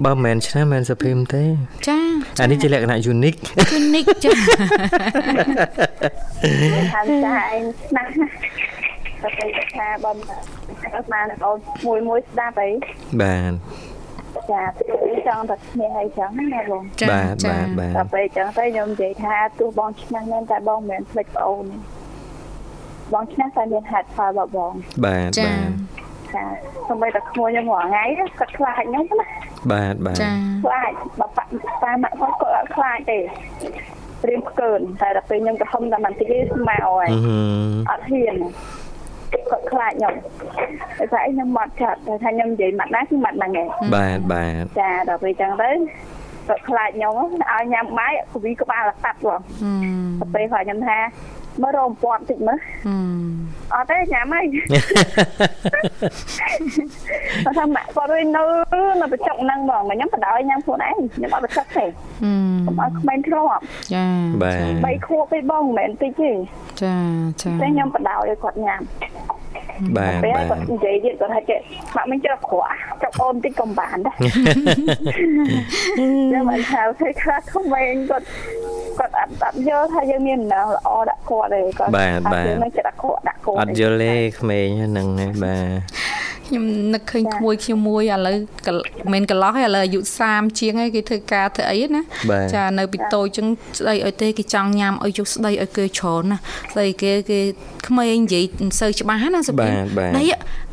[0.05, 1.43] បើមិនឆ្នះមិនសុភីមទេ
[1.89, 1.99] ចា
[2.41, 3.41] អានេះជាលក្ខណៈ unique
[3.81, 4.31] unique ចា
[6.95, 8.27] ថាចាឯងឆ្នះណា
[9.23, 10.17] តែគេថាបង
[10.95, 12.71] អត់បានបងមួយមួយស្ដាប់អី
[13.21, 13.53] បាទ
[14.51, 14.63] ចា
[15.27, 21.65] ចង់តែឈ្នះអីចឹងណាបងបាទបាទបាទតែពេលចឹងទៅខ្ញុំនិយាយថាទោះបងឈ្នះមែនតែបងមិនមែនភ្លេចប្អូន
[23.15, 24.73] បងឈ្នះតែមានហេតុផលរបស់បង
[25.05, 25.51] បាទចា
[26.35, 26.45] ចា
[26.89, 28.03] សូម្បីតែក្មួយខ្ញុំរាល់ថ្ងៃ
[28.39, 29.27] គាត់ខ្លាចខ្ញុំណា
[29.73, 30.31] បាទបាទចា
[30.65, 30.91] ខ្លាច
[31.21, 31.45] បើប៉ា
[31.83, 33.19] ប៉ាម៉ាក់គាត់គាត់អត់ខ្លាចទេ
[34.23, 37.09] ព្រៀមផ្កើនតែដល់ពេលខ្ញុំទៅហុំតែបន្តិចទេស្មៅហើយ
[37.91, 38.37] អត់ហ៊ាន
[39.51, 40.15] គាត់ខ្លាចខ្ញុំ
[40.99, 43.67] តែថាខ្ញុំមកចាត់តែថាខ្ញុំនិយាយម៉ាត់ណាគឺម៉ាត់ហ្នឹងឯង
[43.97, 45.71] បាទបាទចាដល់ពេលចឹងទៅ
[46.49, 47.15] គាត់ខ្លាចខ្ញុំ
[47.51, 49.41] ឲ្យញ៉ាំបាយកវីក្បាលកាត់បង
[50.21, 50.99] ទៅពេលគាត់ខ្ញុំថា
[51.63, 52.59] មើលរំពាត់តិចមើល
[53.75, 54.47] អត់ទេញ៉ាំហើយ
[57.45, 58.45] គាត់ថាម៉ាក់គាត់វិញនៅ
[59.01, 63.63] នៅបច្ចុកហ្នឹងហ្មងខ្ញុំបដ ாய் ញ៉ាំខ្លួនឯងខ្ញុំអត់បច្ចុកទេខ្ញុំឲ្យក្មេងធ្លាប់
[63.95, 64.05] ចា
[64.43, 64.51] បា
[64.95, 66.31] ទ3ខួបទេបងមិនមែនតិចទេ
[66.83, 66.95] ចា
[67.43, 68.81] ចាតែខ្ញុំបដ ாய் ឲ្យគាត់ញ៉ាំ
[69.97, 71.59] បាទបាទគាត់និយាយទៀតគាត់ថាចេះ
[71.97, 78.27] ម៉ាក់មិនចេះក្រក់ចាប់អូនតិចក៏បានដែរខ្ញុំមិនហៅធ្វើខ្លះក្មេងគាត់
[78.99, 86.18] គាត់អត់អត់យល់ថាយើងមានដំណឹងល្អដាក់គាត់ទេគាត់បាទបាទយើងនឹងចិត្តដាក់គាត់ដាក់គាត់អត់យល់ទេក្មេងហ្នឹងហ្នឹងបាទ
[86.49, 88.37] ខ្ញុំនឹកឃើញក្មួយខ្ញុំមួយឥឡូវ
[89.13, 92.03] មិនកន្លោះឯឥឡូវអាយុ30ជាងហើយគេធ្វើការធ្វើអីណា
[92.55, 93.47] ចានៅពីតូចចឹង
[93.79, 96.39] ស្ដីឲ្យទេគេចង់ញ៉ាំឲ្យយុះស្ដីឲ្យគេច្រើនណា
[96.73, 97.41] ស្ដីគេគេ
[97.89, 99.69] ក្មេងនិយាយមិនសូវច្បាស់ណាសុភី
[100.17, 100.23] ដៃ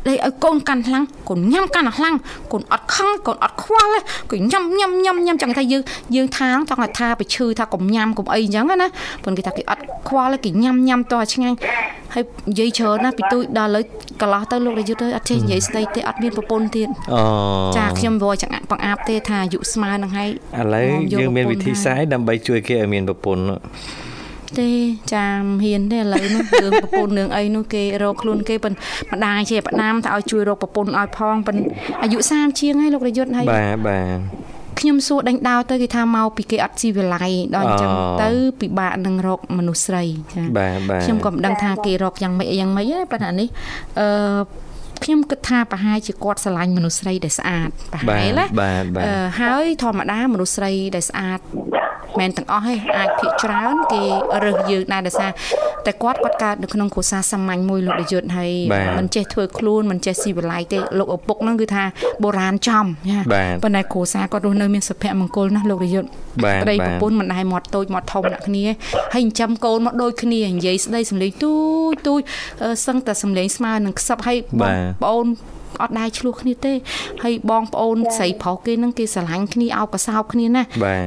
[0.08, 2.14] ដៃឲ្យកូនកាន់ខ្លាំងកូនញ៉ាំកាន់ខ្លាំង
[2.52, 5.82] កូនអត់ខឹងកូនអត់ខ្វល់ទេកូនញ៉ាំញ៉ាំញ៉ាំញ៉ាំចង់ថាយើង
[6.14, 8.88] យើងថាចង់ថាไปឈឺថាកុំញ៉ាំកុំអីអញ្ចឹងណា
[9.24, 11.56] ប៉ុន្តែគេថាគេអត់ខ្វល់ទេគេញ៉ាំញ៉ាំតោះឆ្ងាញ់
[12.14, 13.80] ហើយនិយាយច្រើនណាពីទូចដល់លើ
[14.20, 17.20] កន្លោះទៅលោករាយុទ្ធទៅអត់ចេះនិយាយស្ដីទេអត់មានប្រពន្ធទៀតអូ
[17.76, 20.28] ចាខ្ញុំវល់ចង្អាក់បង្អាប់ទេថាអាយុស្មើនឹងហើយ
[20.60, 23.44] ឥឡូវយើងមានវិធីសាស្ត្រដើម្បីជួយគេឲ្យមានប្រពន្ធ
[24.60, 24.70] ទេ
[25.14, 28.82] ចាមហ៊ានទេឥឡូវនោះរឿងប្រពន្ធរឿងអីនោះគេរកខ្លួនគេប៉ុន្តែ
[29.12, 31.64] ម្ដាយជាបណាមថាឲ្យជួយរកប្រពន្ធឲ្យផងប៉ុន្តែ
[32.02, 34.18] អាយុ30ជាងហើយលោករយុទ្ធហើយបាទបាទ
[34.80, 38.30] ខ្ញុំសួរដេញដោទៅគេថាមកពីគេអត់ស៊ីវិល័យដល់អញ្ចឹងទៅ
[38.60, 40.04] ពិបាកនឹងរកមនុស្សស្រី
[40.34, 43.48] ចាបាទបាទខ្ញុំក៏មិនដឹងថាគេរកយ៉ាងម៉េចយ៉ាងម៉េចទេប៉ុន្តែនេះ
[43.98, 44.06] អឺ
[45.04, 48.46] ខ្ញុំគិតថាប្រហែលជាគាត់ស្រឡាញ់មនុស្សស្រីដែលស្អាតប្រហែលណា
[49.40, 51.40] ហើយធម្មតាមនុស្សស្រីដែលស្អាត
[52.18, 54.02] មែនទាំងអស់ទេអាចភាកច្រើនគេ
[54.44, 55.30] រើសយើងដែរដោយសារ
[55.86, 58.50] តែគាត់គាត់កើតនៅក្នុងគ្រួសារសាមញ្ញមួយលោកយុទ្ធហើយ
[58.98, 61.84] មិនចេះធ្វើខ្លួនមិនចេះស៊ីវិល័យទេលោកឪពុកហ្នឹងគឺថា
[62.22, 63.18] បុរាណចំណា
[63.62, 66.08] ប៉ុន្តែគ្រួសារគាត់រស់នៅមានសុភមង្គលណាស់លោកយុទ្ធ
[66.62, 68.64] ប្តីប្រពន្ធមិនដែលមាត់តូចមាត់ធំដាក់គ្នា
[69.14, 71.54] ហើយចិញ្ចឹមកូនមកដូចគ្នានិយាយស្ដីសម្លេងទូ
[71.92, 72.20] ចទូច
[72.86, 74.72] សឹងតែសម្លេងស្មើនឹងខ្សឹបហើយបង
[75.02, 75.26] ប្អូន
[75.82, 76.72] អត់ដែរឆ្លោះគ្នាទេ
[77.22, 80.62] ហើយបងប្អូនស្រីប្រុសគេនឹងគេស្រឡាញ់គ្នាអោបកសោបគ្នាណា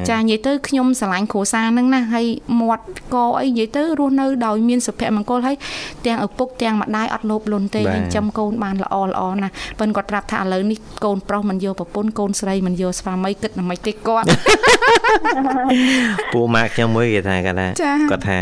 [0.09, 2.25] ចានិយាយទៅខ្ញុំស្រឡាញ់គ្រួសារនឹងណាហើយ
[2.61, 5.57] មាត់កអីនិយាយទៅរស់នៅដោយមានសុភមង្គលហើយ
[6.05, 14.27] ទាំងឪពុកទាំងម្ដាយអត់លោភលន់ទេចិញ្ចឹមកូនបានល្អល្អណាប៉ិនគាត់ប្រាប់ថាឥឡូវនេះកូនប្រុសមិនយកប្រពន្ធកូនស្រីមិនយកស្វាមីគិតដើម្បីទេគាត់
[16.33, 17.67] ពូម៉ាក់ខ្ញុំមួយគេថាគាត់ថា
[18.11, 18.39] គាត់ថា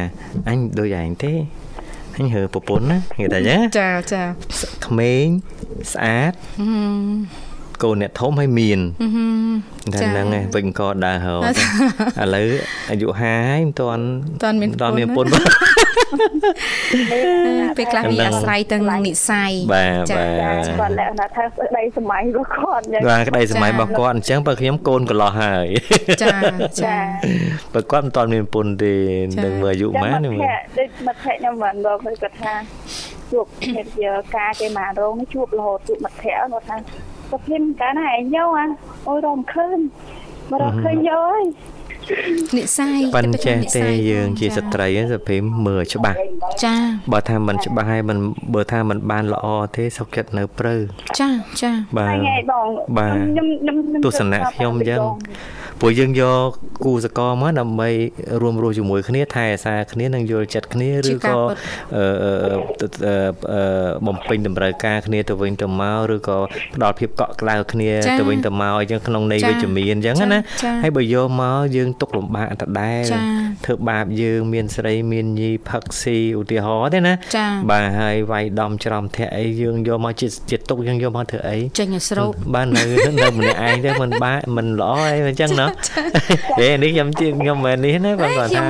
[0.47, 1.33] អញដូចឯងទេ
[2.17, 4.23] អញហើប្រពន្ធណាគេថាចឹងចាចា
[4.85, 5.25] ក្មេង
[5.93, 6.33] ស្អាត
[7.83, 8.79] កូនអ្នកធំហើយមាន
[9.93, 11.33] តែហ្នឹងឯងវិញក៏ដើរហៅ
[12.21, 12.47] ឥឡូវ
[12.91, 14.03] អាយុ50ហើយមិនទាន់
[14.43, 15.25] ទាន់មានទាន់មានពុន
[17.77, 25.67] ពេលខ្លះវាអាស្រ័យទៅនឹងនិស័យបាទបាទគាត់លក្ខណៈថាក្តីសម័យរបស់គាត់អញ្ចឹងបាទក្តីសម័យរបស់គាត់អញ្ចឹងបើខ្ញុំកូនកន្លោះហើយ
[26.23, 26.37] ចា
[26.83, 26.97] ចា
[27.73, 28.93] បើគាត់មិនទាន់មានពុនទេ
[29.43, 32.53] នឹងមើលអាយុម៉ានដូចមិត្តភក្តិខ្ញុំមិនដល់គាត់ថា
[33.31, 36.77] ជួបគ្នាការគេមករោងជួបរហូតជួបមិត្តភក្តិគាត់ថា
[37.29, 38.65] សុភិនកាលណាឯងយកអា
[39.07, 39.77] អូយរំឃើញ
[40.51, 41.43] មករកឃើញយកហើយ
[42.57, 46.17] និស័យប៉ិនចេះទេយើងជាស្ត្រីសុភីមមើលច្បាស់
[46.63, 46.75] ចា
[47.11, 48.17] បើថាមិនច្បាស់ហើយមិន
[48.53, 50.75] បើថាមិនបានល្អទេសុខចិត្តនៅព្រៅ
[51.19, 51.29] ចា
[51.61, 52.17] ចាបាទ
[52.97, 53.15] បាទ
[54.05, 55.01] ទស្សនៈខ្ញុំអញ្ចឹង
[55.81, 56.49] ព្រោះយើងយក
[56.83, 57.89] គូសកលមកដើម្បី
[58.41, 61.37] រួមរស់ជាមួយគ្នាថែអាសាគ្នានឹងយល់ចិត្តគ្នាឬក៏
[64.07, 66.37] បំពេញតម្រូវការគ្នាទៅវិញទៅមកឬក៏
[66.75, 67.89] ផ្ដល់ភាពកក់ក្ដៅគ្នា
[68.19, 70.39] ទៅវិញទៅមកអញ្ចឹងក្នុងន័យវិជ្ជមានអញ្ចឹងណា
[70.83, 73.03] ហើយបើយកមកយើងទុកលំបាកដដែល
[73.65, 77.13] ធ្វើបាបយើងមានស្រីមានញីផឹកស៊ីឧទាហរណ៍ទេណា
[77.69, 82.83] បាទហើយវាយដំច្រំធាក់អីយើងយកមកជាជាទុកយើងយកមកធ្វើអីចេញឲ្យស្រោបបាទនៅ
[83.19, 85.67] នៅម្នាក់ឯងទេមិនបាមិនល្អអីអញ្ចឹងណា
[86.59, 88.63] ហេនេះខ្ញុំជាខ្ញុំមែននេះណាបាទគាត់ថា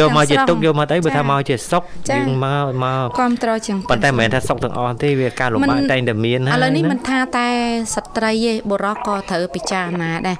[0.00, 1.82] យកមកជាទុកយកមកអីបើថាមកជាសុក
[2.16, 7.48] យើងមកមកគ្រប់ត្រជាងប៉ុន្តែមិនមែនថាសុកទាំងអស់ទេវាការលំបាកតែងតែមានហើយឥឡូវនេះមិនថាតែ
[7.94, 10.36] ស្ត្រីទេបុរសក៏ត្រូវពិចារណាដែរ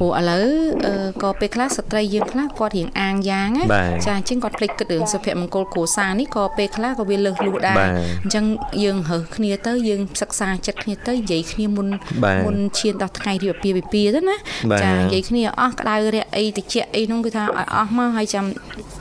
[0.00, 0.46] ព្រោះឥឡូវ
[1.22, 3.50] ក៏ពេលខ្លះស្ត្រីយើងខ្លះគាត់រៀងអាងយ៉ាង
[4.04, 7.76] ចាអញ្ចឹងគាត់ភ្លេចគិតរឿងសុភមង្គលគ្រួសារនេះក៏ពេលខ្លះក៏វាលើសលួសដែរ
[8.24, 8.44] អញ្ចឹង
[8.84, 11.88] យើងរើសគ្នាទៅយើងសិក្សាចិត្តគ្នាទៅនិយាយគ្នាមុន
[12.46, 14.36] មុនឈានដល់ថ្ងៃរៀបអាពាហ៍ពិពាហ៍ទៅណា
[14.82, 18.44] ចានិយាយគ្នាអស់ក្តៅរាក់អីតិចអីនោះគឺថាឲ្យអស់មកហើយចាំ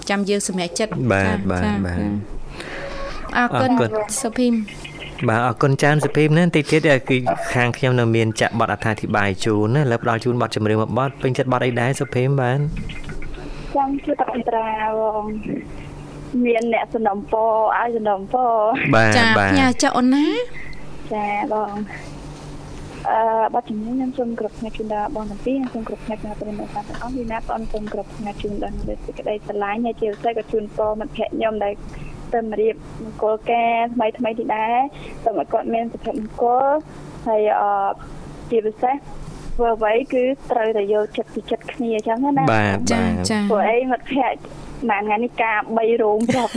[0.09, 1.99] ចាំយើងសម្រេចចិត្តបាទបាទបាទ
[3.37, 3.71] អរគុណ
[4.21, 4.53] សុភីម
[5.27, 7.17] បាទអរគុណចានសុភីមណាតិចទៀតគឺ
[7.53, 12.59] ខាងខ្ញុំនៅមានចាក់បទអត្ថាធិប្បាយជូនណាលើផ្ដល់ជូនបទចម្រៀងមួយបទពេញចិត្តបទអីដែរសុភីមបាទ
[13.75, 15.23] ចង់ជួយតអន្តរាបង
[16.45, 18.35] មានអ្នកសំណពឲ្យសំណព
[18.95, 20.27] បាទចាផ្ញើចុះអូនណា
[21.13, 21.73] ចាបង
[23.11, 23.19] អឺ
[23.53, 31.73] បាត់ជំនាញខ្ញុំសូមគ្រប់ផ្នែកជូនដល់បងទាំងពីរខ្ញុំសូមគ្រប់ផ្នែកដល់ប្រិយមិត្តទាំងអស់ពីណាបងសូមគ្រប់ផ្នែកជូនដល់សេចក្តីស្រឡាញ់ហើយជាពិសេសក៏ជូនពរមិត្តភក្តិខ្ញុំដែល
[32.33, 34.77] ទៅរៀបមង្គលការថ្មីថ្មីនេះដែរ
[35.23, 36.65] សូមឲ្យគាត់មានសុភមង្គល
[37.27, 37.91] ហើយអឺ
[38.49, 38.95] ជាពិសេស
[39.55, 44.39] ធ្វើអ្វីគឺត្រូវតែយកចិត្តពីចិត្តគ្នាអញ្ចឹងណាបាទចាចាព្រោះអីមិត្តភក្តិ
[44.89, 46.51] មួយថ្ងៃនេះការ3រោមប្រាប់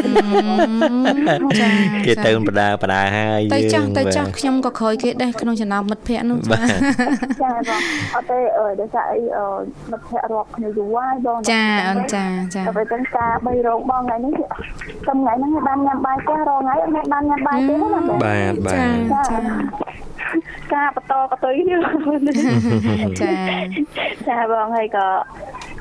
[1.60, 1.70] ចា
[2.06, 6.58] គេទៅបដាបដាហើយទៅចាស់ទៅចាស់ខ្ញុំក៏ក្រោយគេដែរក្នុងចំណោមមិត្តភ័ក្តិនោះចា
[7.42, 7.82] ចាបង
[8.14, 9.20] អត់ទេអឺដោយសារអី
[9.90, 17.88] មិត្តភ័ក្តិរាប់គ្នាយូរហើយបងចាអូនចាចាតែចឹងការ3រោមបងថ្ងៃនេះខ្ញុំថ្ងៃហ្នឹងបានញ៉ាំបាយផ្ទះរងថ្ងៃអត់បានញ៉ាំបាយទេណា
[18.24, 19.38] បាទបាទចា
[20.74, 21.80] ការបន្តកតុយនេះ
[23.20, 23.32] ចា
[24.28, 25.06] ចាបងហើយក៏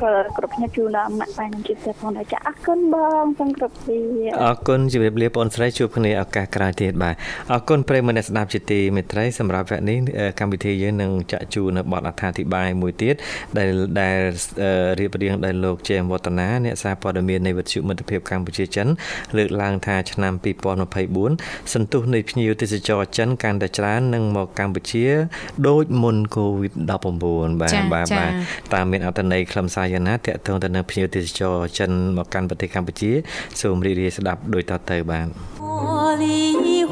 [0.01, 7.15] ក៏គ្រប់គ្នាជូនដល់ម៉ាក់ប៉ែនឹងជាពិសេសផងដែរចាអរគុណបងទាំងគ្រប់គ្នាអរគុណជម្រាបលាបងស្រីជួបគ្នាឱកាសក្រោយទៀតបាទ
[7.51, 9.97] អរគុណប្រិយមិត្តអ្នកស្ដាប់ជាទីមេត្រីសម្រាប់វគ្គនេះ
[10.39, 13.15] កម្មវិធីយើងនឹងចាក់ជូននៅបទអត្ថាធិប្បាយមួយទៀត
[13.57, 13.69] ដែល
[14.01, 14.17] ដែល
[14.99, 18.87] រៀបរៀងដោយលោកជេមវឌ្ឍនាអ្នកសារព័ត៌មាននៃវិទ្យុមិត្តភាពកម្ពុជាចិន
[19.37, 20.33] លើកឡើងថាឆ្នាំ
[21.07, 25.05] 2024សន្ទុះនៃភ្ញៀវទេសចរចិនកាន់តែច្រើននឹងមកកម្ពុជា
[25.67, 28.31] ដូចមុនកូវីដ19បាទបាទបាទ
[28.73, 33.10] តាមមានអត្ថន័យខ្លឹមសារយ៉ាងណាតកតងទៅនឹងភ្ញៀវទេសចរចិនមកកាន់ប្រទេសកម្ពុជា
[33.60, 35.26] សូមរីករាយស្ដាប់ដូចតទៅបាទ
[35.60, 36.24] 茉莉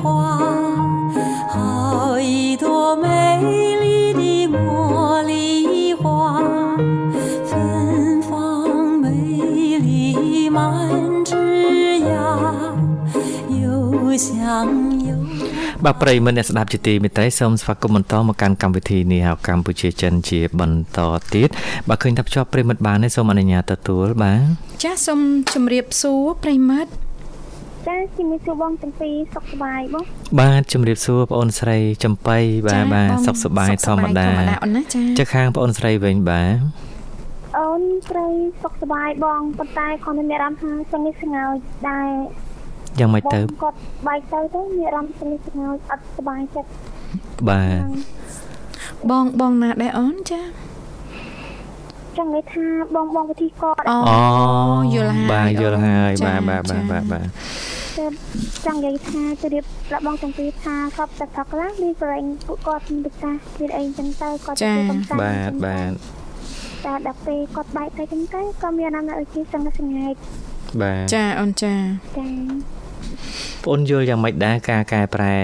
[0.00, 0.02] 花
[1.52, 1.54] 好
[2.20, 2.66] 一朵
[3.04, 3.06] 美
[3.82, 3.86] 丽
[4.20, 4.22] 的
[4.54, 5.32] 茉莉
[6.00, 6.02] 花
[7.50, 7.52] 芬
[8.28, 8.30] 芳
[9.04, 9.06] 美
[9.86, 9.88] 丽
[10.56, 10.58] 满
[11.28, 11.30] 枝
[12.06, 12.10] 桠
[13.62, 15.03] 又香
[15.85, 20.99] បាទប្រិយមិត្តអ្នកស្ដាប់ជាទីមេត្រីសូមស្វាគមន៍បន្តមកកាន់កម្មវិធីនេះហៅកម្ពុជាចិនជាបន្ត
[21.33, 21.49] ទៀត
[21.89, 24.41] បាទឃើញថាភ្ជាប់ប្រិយមិត្តបានទេសូមអនុញ្ញាតទទួលបាទ
[24.83, 25.19] ចាសសូម
[25.53, 26.91] ជម្រាបសួរប្រិយមិត្ត
[27.87, 30.03] ចាជំរាបសួរបងទាំងពីរសុខសប្បាយបង
[30.39, 32.37] បាទជំរាបសួរបងអូនស្រីចំបៃ
[32.67, 34.27] បាទបាទសុខសប្បាយធម្មតា
[34.63, 36.57] អូនណាចាចាខាងបងអូនស្រីវិញបាទ
[37.57, 38.27] អូនស្រី
[38.63, 41.55] សុខសប្បាយបងប៉ុន្តែគាត់មានអារម្មណ៍ថាស្ងៀមស្ងោច
[41.89, 42.09] ដែរ
[42.99, 43.77] យ៉ាងម៉េចទៅគាត់
[44.07, 46.69] បែកទៅទៅមានអារម្មណ៍ស្ងៀមស្ងោចអត់សប្បាយចិត្ត
[47.49, 47.81] បាទ
[49.09, 50.41] បងបងណាដែរអូនចា
[52.17, 53.97] ចង់និយាយថាបងបងវិធីគាត់អូ
[54.95, 57.27] យល់ហើយបាទយល់ហើយបាទបាទបាទបាទបាទ
[58.65, 65.91] ចង់និយាយថាជម្រាបប្រាប់បងទាំងពីរថាគាត់តែផឹកឡានេះប្រេងពួកគាត់មានពិសាមានអីចឹងទៅគាត់ទៅកំសាន្តបាទបាទ
[66.85, 70.15] តែដល់ពេលគាត់បែកទៅចឹងទៅក៏មានអារម្មណ៍ថាជាសង្កត់សង្កែក
[70.81, 71.73] បាទចាអូនចា
[72.17, 72.27] ចា
[73.65, 75.35] បងយល់យ៉ាងម៉េចដែរការកែប្រែ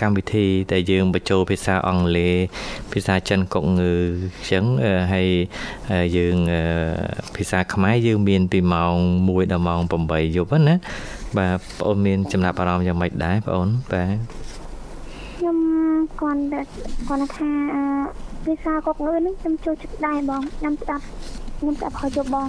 [0.00, 2.36] កម្មវិធីដែលយើងបញ្ចូលភាសាអង់គ្លេស
[2.92, 3.92] ភាសាចិនកុកងឺ
[4.36, 4.64] អញ្ចឹង
[5.12, 5.28] ហើយ
[6.16, 6.36] យើង
[7.36, 10.74] ភាសាខ្មែរយើងមានពីម៉ោង1ដល់ម៉ោង8យប់ណា
[11.38, 14.16] បាទបងមានចំណាប់អារម្មណ៍យ៉ាងម៉េចដែរបងបាទ
[15.36, 15.58] ខ្ញុំ
[16.20, 16.40] គាត់
[17.08, 17.50] គាត់ថា
[18.44, 21.04] ភាសាកុកងឺនេះខ្ញុំចូលចិត្តដែរបងខ្ញុំស្ដាប់
[21.58, 22.46] ខ្ញុំស្ដាប់ហើយយកបង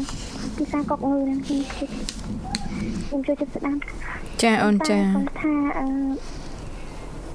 [0.58, 1.62] ភាសាកុកងឺហ្នឹងខ្ញុំ
[3.09, 3.81] ខ្ញុំចូលចិត្តស្ដាប់
[4.43, 5.87] ចាអូនចាគាត់ថាអឺ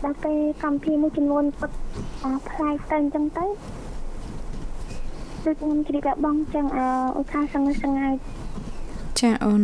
[0.04, 1.76] ដល់ពេលកម្មវិធីមួយចំនួនគាត់
[2.50, 3.46] ផ្លាយទៅអញ្ចឹងទៅ
[5.46, 6.86] ដូចខ្ញុំជ្រាបដល់បងអញ្ចឹងអឺ
[7.20, 8.10] ឧស្សាហ៍សង្ឃសង្ហា
[9.20, 9.64] ចាអូន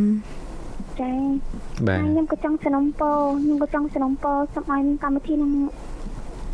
[1.00, 1.12] ចា
[1.88, 3.12] បាទខ្ញុំក៏ចង់สนំពោ
[3.44, 5.52] ខ្ញុំក៏ចង់สนំពោសូមឲ្យកម្មវិធីនឹង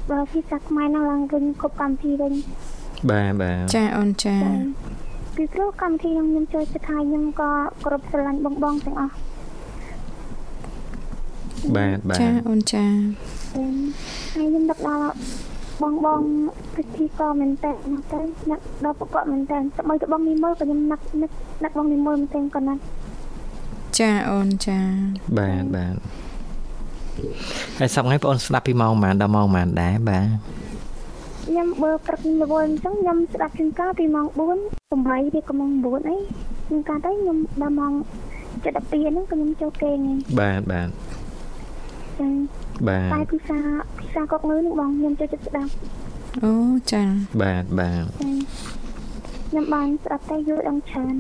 [0.10, 2.34] បើភាសាខ្មែរនឹងឡើងវិញគ្រប់កម្មវិធីវិញ
[3.10, 4.38] បាទបាទចាអូនចា
[5.36, 7.52] ពីព្រោះកម្មវិធីនឹងខ្ញុំចូលចិត្តហើយខ្ញុំក៏
[7.86, 9.14] គ្រប់ស្រឡាញ់បងបងទាំងអស់
[11.77, 12.85] បាទបាទចាអូនចា
[14.35, 15.13] ហើយខ្ញុំដឹកដល់
[15.83, 16.21] បងបង
[16.75, 18.21] ពិធីក៏មែនតើណាទៅ
[18.51, 21.31] នឹកដល់ប្រកបមែនតើទៅបីទៅបងនេះមើលក៏ខ្ញុំនឹកនឹក
[21.65, 22.75] នឹកបងនេះមើលមែនតើក៏ណា
[23.99, 24.79] ចាអូនចា
[25.39, 25.95] បាទបាទ
[27.79, 30.27] ហើយសប្ងៃបងអូនស្ដាប់ពីម៉ោងប៉ុន្មានដល់ម៉ោងប៉ុន្មានដែរបាទ
[31.47, 36.17] ខ្ញុំបើព្រឹកល្វល់អញ្ចឹងខ្ញុំស្ដាប់ជាងការពីម៉ោង4 8ឬក៏ម៉ោង9អី
[36.69, 37.93] ជាងការទៅខ្ញុំដល់ម៉ោង
[38.63, 39.99] 7:12ហ្នឹងក៏ខ្ញុំចូលគេង
[40.41, 40.89] បាទបាទ
[42.23, 42.31] ចា
[42.89, 43.59] បាទតែភាសា
[43.99, 45.71] ភាសាកុកងើនឹងបងខ្ញុំចូលចិត្តស្ដាប់
[46.45, 46.53] អូ
[46.93, 47.03] ចា
[47.43, 48.05] បាទបាទ
[49.49, 51.15] ខ្ញុំបានស្ដាប់តែយល់ដល់ច្រើន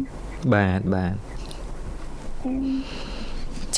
[0.55, 1.15] បាទបាទ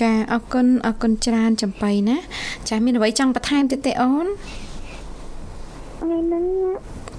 [0.01, 2.17] ចាអរគុណអរគុណច្រើនចំបៃណា
[2.69, 4.27] ចាមានអ្វីចង់បន្ថែមទៀតទេអូន
[6.01, 6.45] ថ្ងៃហ្នឹង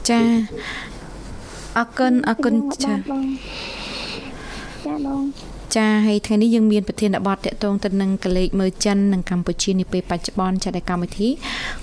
[0.10, 0.22] ចា
[1.78, 2.94] អរគុណអរគុណចា
[4.86, 5.24] ចាបង
[5.76, 11.30] ចាហើយថ្ងៃនេះយើងមានប្រធានបទតកតងទៅនឹងកលេចមើលចិននិងកម្ពុជានាពេលបច្ចុប្បន្នចាដែលកម្មវិធី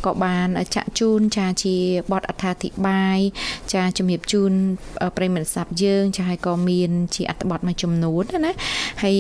[0.05, 1.77] ក៏បានចាក់ជូនចាជា
[2.13, 3.19] បទអត្ថាធិប្បាយ
[3.73, 4.53] ចាជំរាបជូន
[5.17, 8.53] ប្រិមត្តស័ព្ទយើង ចាហើយក៏មាន ជាអត្ថបទមួយចំនួនណា
[9.03, 9.17] ហើយ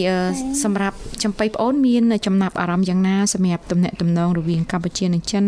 [0.62, 5.44] សម្រាប់ចំបៃប្អូនមានចំណាប់អារម្មណ៍យ៉ាងណាសម្រាប់ទំនាក់ទំនងរវាងកម្ពុជានិងចិន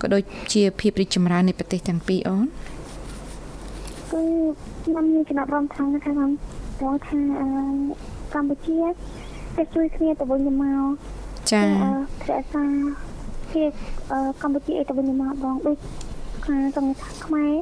[0.00, 2.44] ក៏ដូចជាភាពរីកចម្រើននៃប្រទេសទាំងពីរអូន
[4.10, 4.20] គឺ
[4.84, 8.78] ខ្ញុំមានចំណាប់អារម្មណ៍ថាថាថា កម្ពុជា
[9.56, 10.88] ទៅជួយគ្នាទៅវិញទៅមក
[11.52, 11.66] ចា៎
[12.30, 12.64] រក្សា
[13.50, 13.70] ភាព
[14.42, 15.78] កម្ពុជាទៅវិញទៅមកបងដូច
[16.46, 17.52] ខាងសង្ឃខ្មែរ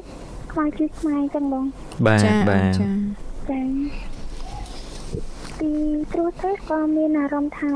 [0.51, 1.65] ខ្មែរជួយខ្មែរចឹងបង
[2.05, 2.91] បាទបាទចា៎
[3.49, 3.65] ចា៎
[5.59, 5.71] ពី
[6.11, 7.71] ព្រោះទៅក៏មានអារម្មណ៍ថា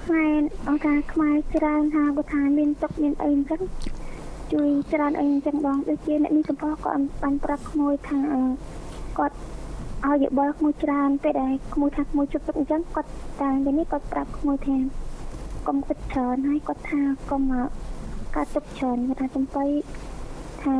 [0.00, 3.62] ខ្មែរអង្គការខ្មែរច្រើនថាគាត់ថាមានទុកមានអីអញ្ចឹង
[4.52, 8.18] ជួយច្រើនអីអញ្ចឹងបងដូចជាអ្នកនេះសម្ពោះក៏បានប្រាប់ក្មួយថា
[9.18, 9.36] គាត់
[10.07, 13.09] ឲ្យយោបល់ក្មួយច្រើនពេលដែលក្មួយថាក្មួយជប់ទឹកអញ្ចឹងគាត់
[13.41, 14.75] តែពេលនេះគាត់ប្រាប់ក្មួយថា
[15.67, 17.41] កុំគិតច្រើនហើយគាត់ថាកុំ
[18.35, 19.65] ការទុកច្រើនគាត់ថាចំបៃ
[20.63, 20.75] ថា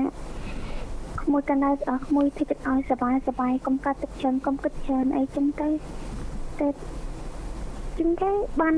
[1.22, 1.72] ក្មួយកាន់តែ
[2.06, 5.70] ក្មួយភីទឹកឲ្យសบายសบายកុំកាត់ទឹកច្រើនកុំគិតច្រើនអីចឹងទៅ
[6.60, 6.68] តែ
[7.98, 8.76] ចឹងទៅបាន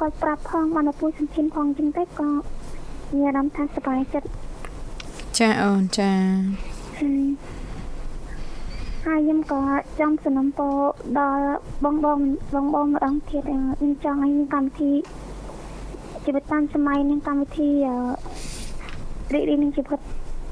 [0.00, 2.28] គាត់ប្រាប់ផងបានឲ្យពួយសំខាន់ផងចឹងទៅក៏
[3.14, 4.28] មានអារម្មណ៍ថាសบายចិត្ត
[5.38, 6.12] ចាអូនចា
[9.07, 9.61] ហើយខ្ញុំក៏
[9.99, 10.75] ចង់សំណូមពរ
[11.19, 11.47] ដល់
[11.83, 12.19] បងបង
[12.53, 14.91] បងបងម្ដងទៀតខ្ញុំចង់ឲ្យកម្មវិធី
[16.25, 17.69] ជីវិតតាមសម័យនឹងកម្មវិធី
[19.33, 19.99] រីករាយនឹងជីវិត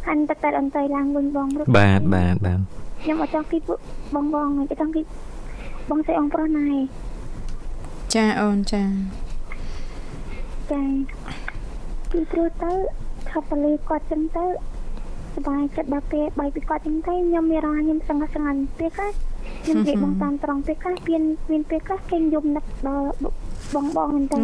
[0.07, 2.59] ហាន់ទឹកតែអន្តរឡើងវិញបងបាទបាទបាទ
[3.01, 3.61] ខ្ញុំអត់ចង់គិត
[4.15, 5.05] បងបងខ្ញុំចង់គិត
[5.89, 6.69] បងស្រីអង្គប្រុសណៃ
[8.15, 8.83] ចាអូនចា
[10.71, 10.81] ចា
[12.11, 12.71] ពីព្រោះទៅ
[13.29, 14.45] ថាបលីគាត់ចឹងទៅ
[15.35, 19.11] សប្បាយចិត្តដល់ពេលបាយពីគាត់អញ្ចឹងទៅខ្ញុំមានអារម្មណ៍ខ្ញុំសង្កត់ស្ងាត់ពេលខ្លះ
[19.63, 23.09] ខ្ញុំនិយាយបងតាមត្រង់ពេលខ្លះមានមានពេលខ្លះគេយំនឹកដល់
[23.75, 24.37] បងបងហ្នឹងទៅ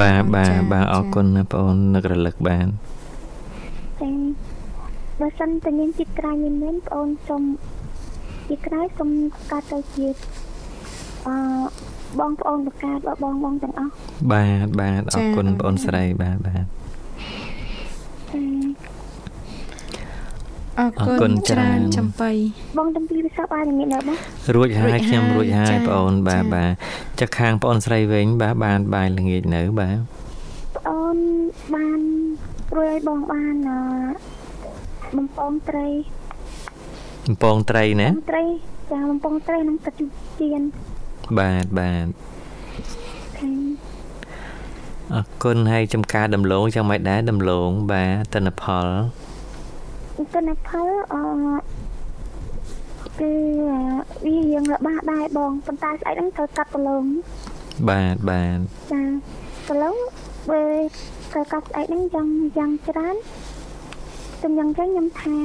[0.00, 2.66] បាទបាទបាទអរគុណណាបងនឹករលឹកបាន
[4.00, 4.14] ចា៎
[5.20, 7.42] បើសិនតែមានចិត្តក្រៃមានមែនបងសូម
[8.48, 9.10] ជាក្រោយសូម
[9.50, 10.06] កាត់ទៅជា
[11.26, 11.36] អឺ
[12.20, 13.92] បងប្អូនបង្កើតបងបងទាំងអស់
[14.32, 16.64] បាទបាទអរគុណបងស្រីបាទបាទ
[20.80, 22.30] អរគុណច្រើនចំបៃ
[22.78, 24.18] បងតំពីវិសាបានងាកនៅបង
[24.54, 26.72] រួចហើយខ្ញុំរួចហើយបងអូនបាទបាទ
[27.20, 31.18] ចាក់ខាងបងអូនស្រីវិញបាទបានបាយល្ងាចនៅបាទបងអូន
[31.74, 32.00] បាន
[32.76, 33.54] រួចឲ្យបងបាន
[35.16, 35.86] បំពងត្រី
[37.26, 38.44] បំពងត្រីណាត្រី
[38.92, 39.94] ចាបំពងត្រីនឹងទឹក
[40.38, 40.62] ជៀន
[41.38, 42.06] បាទបាទ
[45.14, 48.86] អរគុណហើយចំការដំឡូងយ៉ាងម៉េចដែរដំឡូងបាទទិន្នផល
[50.16, 51.22] ទិន្នផលអឺ
[53.20, 53.32] គឺ
[54.24, 57.04] វារៀងលបាដែរបងប៉ុន្តែស្អែកហ្នឹងត្រូវកាត់ប្រឡង
[57.88, 58.58] បាទបាទ
[58.92, 59.02] ចា
[59.68, 59.96] ប្រឡង
[60.50, 60.62] បើ
[61.32, 63.16] ត្រូវកាត់ស្អែកហ្នឹងយ៉ាងយ៉ាងច្រើន
[64.42, 65.36] តែយ៉ាងចឹងខ្ញុំថា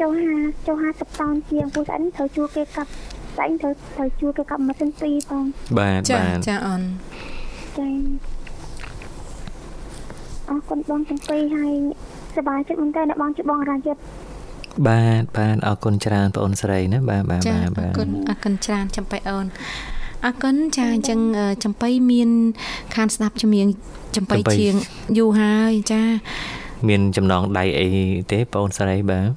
[0.00, 2.90] ចូល50ចូល50តោនជាងពូស្អែកហ្នឹងត្រូវជួគេកាត់
[3.36, 5.44] ស្អែកត្រូវត្រូវជួគេកាត់ម៉ាស៊ីន2ផង
[5.78, 6.82] បាទបាទចាអូន
[7.78, 7.88] ចា
[10.48, 11.74] អរគុណបងទាំងពីរហើយ
[12.36, 13.96] សប្បាយចិត្តមែនតើអ្នកបងជាបងរាជិត
[14.88, 17.42] បាទបាទអរគុណច្រើនបងអូនស្រីណាបាទបាទ
[17.78, 19.46] បាទអរគុណអរគុណច្រើនចំបៃអូន
[20.24, 21.20] អរគុណចាអញ្ចឹង
[21.64, 22.30] ចំបៃមាន
[22.94, 23.66] ខានស្ដាប់ជំនាញ
[24.16, 24.74] ចំបៃជាង
[25.18, 26.02] យូរហើយចា
[26.88, 27.88] មានចំណងដៃអី
[28.32, 29.28] ទេបងអូនស្រីបាទ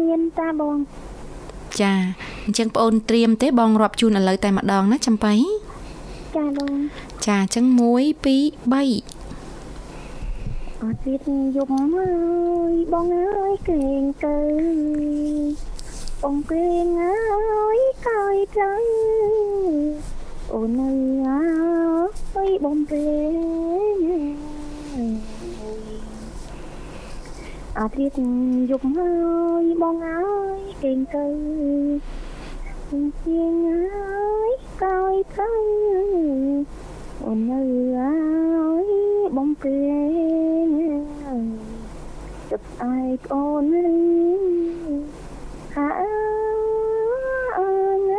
[0.00, 0.76] មានតាបង
[1.80, 1.92] ចា
[2.44, 5.34] អញ្ចឹងបងអូនត្រៀមទេបងរាប់ជូនឥឡូវតែម្ដងណាចំបៃ
[6.36, 6.72] ចាបង
[7.26, 7.80] ចាអញ្ចឹង1
[8.26, 9.19] 2 3
[10.82, 12.10] អត់ទៀតយំហើ
[12.72, 14.38] យបងអើយគេងទៅ
[16.22, 18.72] បងគេងហើយកោយទៅ
[20.52, 21.28] អូនអើយ
[22.36, 23.06] អើយបងគេ
[27.78, 28.18] អត់ទៀត
[28.70, 29.14] យំហើ
[29.62, 30.22] យបងអើ
[30.58, 31.26] យគេងទៅ
[32.90, 34.52] គេងហើយ
[34.82, 35.50] កោយទៅ
[37.24, 37.60] អូននៅ
[37.98, 38.14] អើ
[38.84, 38.90] យ
[39.36, 39.78] បំពេ
[40.64, 40.68] ញ
[42.50, 44.00] ចិត្តឯងអូនលី
[45.74, 45.88] ហា
[47.58, 48.12] អើយ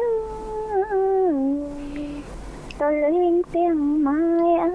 [2.80, 4.22] ទៅលេងទាំងម៉ែ
[4.64, 4.74] អើ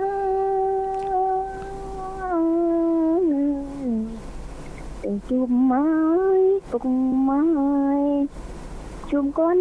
[5.03, 5.87] ទៅជួបម៉ែ
[6.71, 6.85] ពុក
[7.29, 7.45] ម៉ែ
[9.11, 9.59] ជួបកូន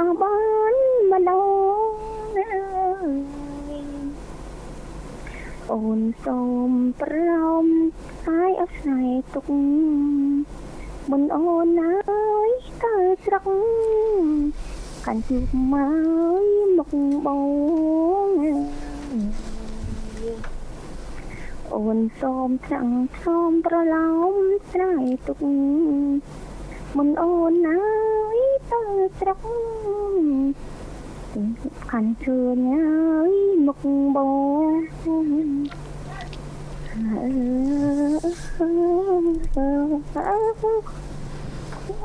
[0.00, 0.34] អបអ
[0.72, 0.74] រ
[1.10, 1.30] ម្ដ
[1.78, 1.79] ង
[5.72, 7.18] អូនសូមប្រ
[7.64, 7.66] ម
[8.26, 9.46] កាយអស្ចារ្យទុក
[11.10, 12.50] មុនអូនអើយ
[12.82, 13.48] តើស្រក
[15.06, 15.92] កាន់ជួបមក
[16.78, 16.92] មក
[17.26, 17.28] ប
[18.26, 18.30] ង
[21.74, 22.88] អូនសូមចាំង
[23.22, 24.34] សូមប្រឡោម
[24.70, 25.38] ស្រ័យទុក
[26.96, 27.82] មុនអូនអើ
[28.36, 28.38] យ
[28.72, 28.84] តើ
[29.18, 29.40] ស្រក
[31.94, 33.34] ខាន់ជឿនអើយ
[33.66, 33.82] មុខ
[34.14, 35.16] បងអើ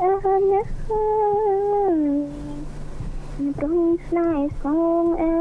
[0.01, 0.61] អើណា
[3.57, 4.65] ប្រងស្នេហ៍ស
[5.03, 5.37] ងអើ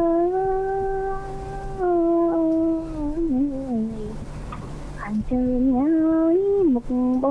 [4.98, 6.38] ខាន់ជឿនអើយ
[6.74, 6.88] មុខ
[7.22, 7.26] ប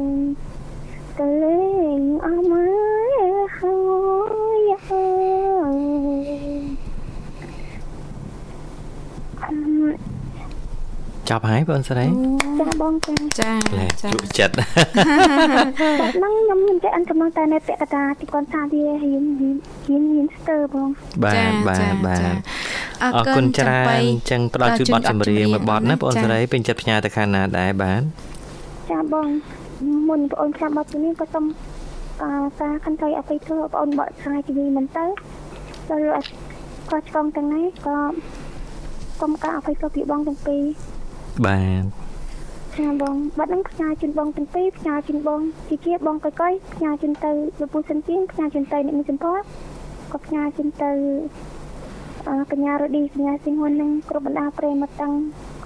[0.00, 0.02] ង
[1.18, 1.64] ទៅលេ
[2.00, 3.74] ងអស់មកហើ
[4.58, 5.16] យអើ
[11.30, 12.04] ចប់ហើយបងស្រី
[12.60, 13.52] ចាបងចាចា
[14.02, 14.54] ចាជក់ចិត្ត
[16.16, 19.54] ហ្នឹងខ្ញុំខ្ញុំចេះអិនចំណងតែនៅពាក្យកតាទីគាត់ថាវាហ៊ានហ៊ាន
[19.86, 20.88] ហ៊ានស្ទើបង
[21.24, 22.20] បាទបាទបាទ
[23.02, 28.00] អរគុណច្រើនអញ្ចឹងផ្ដល់ជូនប័ណ្ណចម្រៀងមួយប័ណ្ណណាបងស្រីពេញចិត្តផ្ញើទៅខាងណាដែរបាទ
[28.90, 29.28] ចាបង
[30.08, 31.44] មុនបងអូនចាំប័ណ្ណនេះក៏សូម
[32.60, 35.04] ការខន្តីអភ័យទោសបងអូនបកស្រាយពីមិនទៅ
[35.90, 36.24] ដល់
[36.90, 37.96] ក៏ឆ្កងទាំងនេះក៏
[39.20, 40.64] សូមការអភ័យទោសពីបងទាំងពីរ
[41.44, 41.84] បាទ
[42.78, 47.30] ចាបងបាត់នឹងផ្ញើជូនបងទាំងពីរផ្ញើជូនបងជាជាបងកុយកុយផ្ញើជូនទៅ
[47.60, 49.36] លោកពូសិនទៀងផ្ញើជូនទៅអ្នកមានចំពោះ
[50.12, 50.90] ក៏ផ្ញើជូនទៅ
[52.52, 55.12] កញ្ញារឌីកញ្ញាសិង្ហួននឹងគ្រប់បណ្ដាប្រិមត្តទាំង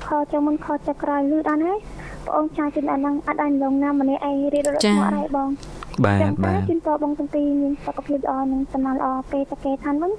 [0.06, 1.78] ខចាំមុនខចាំក្រោយលឺដល់ហើយ
[2.24, 5.48] បងអូនចាជូនដល់នឹងអត់ឲ្យលងណាម្នាក់ឯងរៀបរត់មកអីបង
[6.04, 10.12] បាទបាទជូនតបងទាំងពីរមានសុខភាពល្អនិងសំណាងល្អពេលតកេឋានវិញ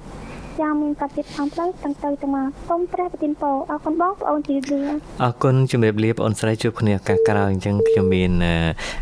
[0.60, 4.82] យ៉ាងមានកាត់ចិត្តខាងផ្លូវទាំងទៅទាំងមកសូមព្រះប្រទានពរអរគុណបងប្អូនជម្រាបលា
[5.22, 8.32] អរគុណជម្រាបលាបងអូនស្រីជួបគ្នាឱកាសក្រោយអញ្ចឹងខ្ញុំមាន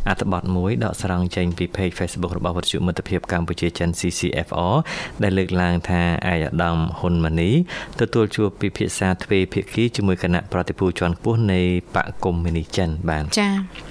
[0.08, 4.74] អត្ថបទមួយដកស្រង់ចេញពី page Facebook របស់វិទ្យុមិត្តភាពកម្ពុជាចិន CCFR
[5.22, 7.50] ដែលលើកឡើងថាអាយដាមហ៊ុនម៉ាណី
[8.00, 11.60] ទទួលជួបពិភាក្សាទ្វេភាគីជាមួយគណៈប្រតិភូជាន់ខ្ពស់នៃ
[11.94, 13.89] បកកុម្មុយនីចិនបាទចា៎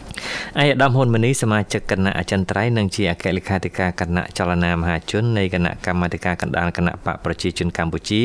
[0.62, 8.22] ឯកឧត្តមហ៊ុនម៉ាណីសមាជិកគណៈអចិន្ត្រៃយ៍និងជាអគ្គលេខាធិការគណៈចលនាមហាជននៃគណៈកម្មាធិការកណ្ដាលគណៈបកប្រជាជនកម្ពុជា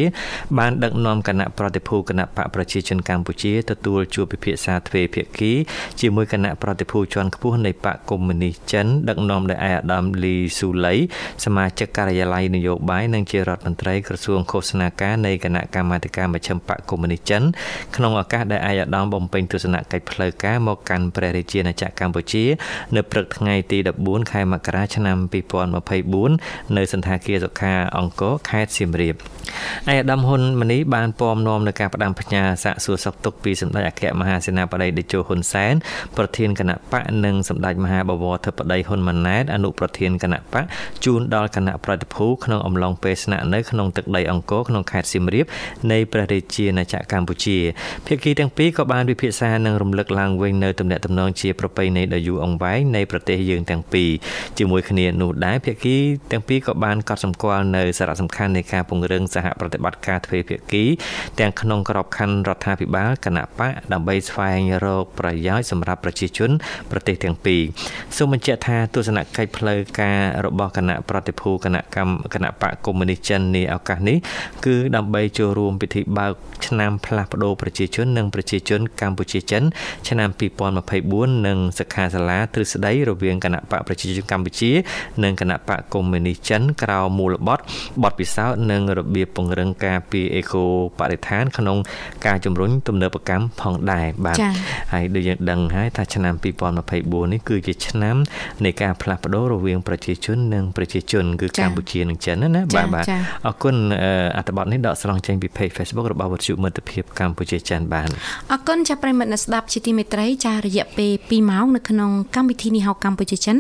[0.59, 5.53] បានដឹកនាំគណៈប្រតិភូគណៈបកប្រជាជនកម្ពុជាទទួលជួបពិភាក្សាទ្វេភាគី
[6.01, 10.95] ជាមួយគណៈប្រតិភូជាន់ខ្ពស់នៃបកកុម្មុយនីសចិនដឹកនាំដោយឯកឧត្តមលីស៊ូលី
[11.45, 17.43] សមាជិកការិយាល័យនយោបាយនិងជារដ្ឋមន្ត្រីក្រសួងឃោសនាការនៃគណៈកម្មាធិការមជ្ឈិមបកកុម្មុយនីសចិន
[17.97, 22.45] ក្នុងឱកាសដែលឯកឧត្តមបំពេញទស្សនកិច្ចផ្លូវការមកកាន់ព្រះរាជាណាចក្រកម្ពុជា
[22.97, 25.17] នៅព្រឹកថ្ងៃទី14ខែមករាឆ្នាំ
[25.97, 29.15] 2024នៅសន្តាគារសុខាអង្គរខេត្តសៀមរាប
[29.91, 35.75] ឯកឧត្តមហ៊ុនម៉ាណីបានពំនាំនៅការផ្ដាំផ្ញើសាកសួរសុខទុក្ខពីសម្ដេចអគ្គមហាសេនាបតីតេជោហ៊ុនសែន
[36.17, 40.65] ប្រធានគណៈបកនិងសម្ដេចមហាបវរធិបតីហ៊ុនម៉ាណែតអនុប្រធានគណៈបក
[41.05, 45.47] ជូនដល់គណៈប្រតិភូក្នុងអំឡុងពេលស្នាក់នៅក្នុងទឹកដីអង្គរក្នុងខេត្តសៀមរាប
[45.93, 47.59] នៃព្រះរាជាណាចក្រកម្ពុជា
[48.07, 54.11] ភាគីទាំងពីរក៏បានពិភាក្សានិងរំលឹកឡើងវិញនៅទំនាក់ទំនងជាប្រពៃណីដ៏យូរអង្វែងនៃប្រទេសយើងទាំងពីរ
[54.59, 55.97] ជាមួយគ្នានោះដែរភាគី
[56.33, 60.85] ទាំងពីរក៏បានកត់សម្គាល់នៅសារៈសំខាន់នៃការពង្រឹងសហប្រតិបត្តិការទ្វេភាគី
[61.41, 66.51] ទាំងក្នុងក្របខ័ណ្ឌរដ្ឋាភិបាលគណៈបកដើម្បីស្វែងរកប្រយោជន៍សម្រាប់ប្រជាជន
[66.91, 67.63] ប្រទេសទាំងពីរ
[68.17, 74.19] សូមបញ្ជាក់ថាទស្សនកិច្ចផ្លូវការរបស់គណៈប្រតិភូគណៈកម្មគណៈបកកុម្មុយនីសចិននាឱកាសនេះ
[74.67, 76.33] គឺដើម្បីចូលរួមពិធីបើក
[76.67, 79.63] ឆ្នាំផ្លាស់ប្ដូរប្រជាជននិងប្រជាជនកម្ពុជាចិន
[80.09, 80.29] ឆ្នាំ
[80.89, 84.71] 2024និងសិក្ខាសាលាទ្រឹស្ដីរវាងគណៈបកប្រជាជនកម្ពុជា
[85.25, 87.63] និងគណៈបកកុម្មុយនីសចិនក្រៅមូលបត់
[88.03, 90.65] បទពិសោធន៍និងរបៀបពង្រឹងការពីអេកូ
[90.99, 91.77] បរិស្ថាន ក្នុង
[92.27, 94.37] ការជំរុញទំនើបកម្មផងដែរបាទ
[94.93, 96.35] ហើយដូចយើងដឹងហើយថាឆ្នាំ
[96.83, 98.17] 2024នេះគឺជាឆ្នាំ
[98.65, 103.05] នៃការផ្លាស់ប្ដូររវាងប្រជាជននិងប្រជាជនគឺកម្ពុជានិងចិនណាបាទបាទ
[103.47, 103.77] អរគុណ
[104.37, 108.09] អត្ថបទនេះដកស្រង់ចេញពី page Facebook របស់វិទ្យុមិត្តភាពកម្ពុជាចិនបាទ
[108.53, 113.57] អរគុណចាប្រិមិត្តអ្នកស្ដាប់ជាទីមេត្រីចារយៈពេល2ម៉ោងនៅក្នុងកម្មវិធីនេះហៅកម្ពុជាចិន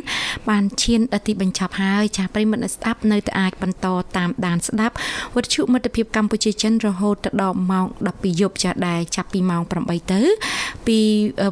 [0.49, 4.95] បានឈានដល់ទីបញ្ចប់ហើយចាប្រិមិត្តស្ដាប់នៅតែអាចបន្តតាមដានស្ដាប់
[5.37, 10.20] វិទ្យុមិត្តភាពកម្ពុជាចិនរហូតដល់ម៉ោង12យប់ចាដែលចាប់ពីម៉ោង8ទៅ
[10.87, 10.99] ពី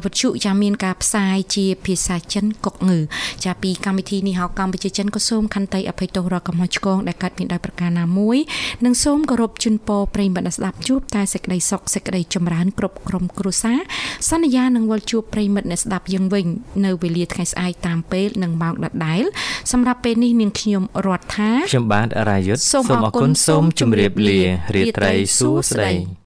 [0.03, 2.99] វិទ្យុចាមានការផ្សាយជាភាសាចិនកុកងឺ
[3.45, 8.37] ចាពីកម្មវិធីនេះហៅកម្ពុជាចិនក៏សូមខន្តីអភ័យទោសរកកំហុសឆ្គងដែលកើតមានដោយប្រការណាមួយ
[8.85, 13.79] និងសូមគោរពជូនពរប្រិយមិត្តស្ដាប់ជួបតែសេចក្តីសុខសេចក្តីចម្រើនគ្រប់ក្រុមគ្រួសារ
[14.29, 16.45] សន្យានឹងវិលជួបប្រិយមិត្តអ្នកស្ដាប់យើងវិញ
[16.85, 19.23] នៅវេលាថ្ងៃស្អែកតាមពេលនិងម៉ោងដដែល
[19.71, 24.41] សម្រាប់ពេលនេះនាងខ្ញុំរដ្ឋាខ្ញុំបាទរាយុទ្ធសូមអរគុណសូមជម្រាបលា
[24.75, 25.91] រាត្រីសួស្តី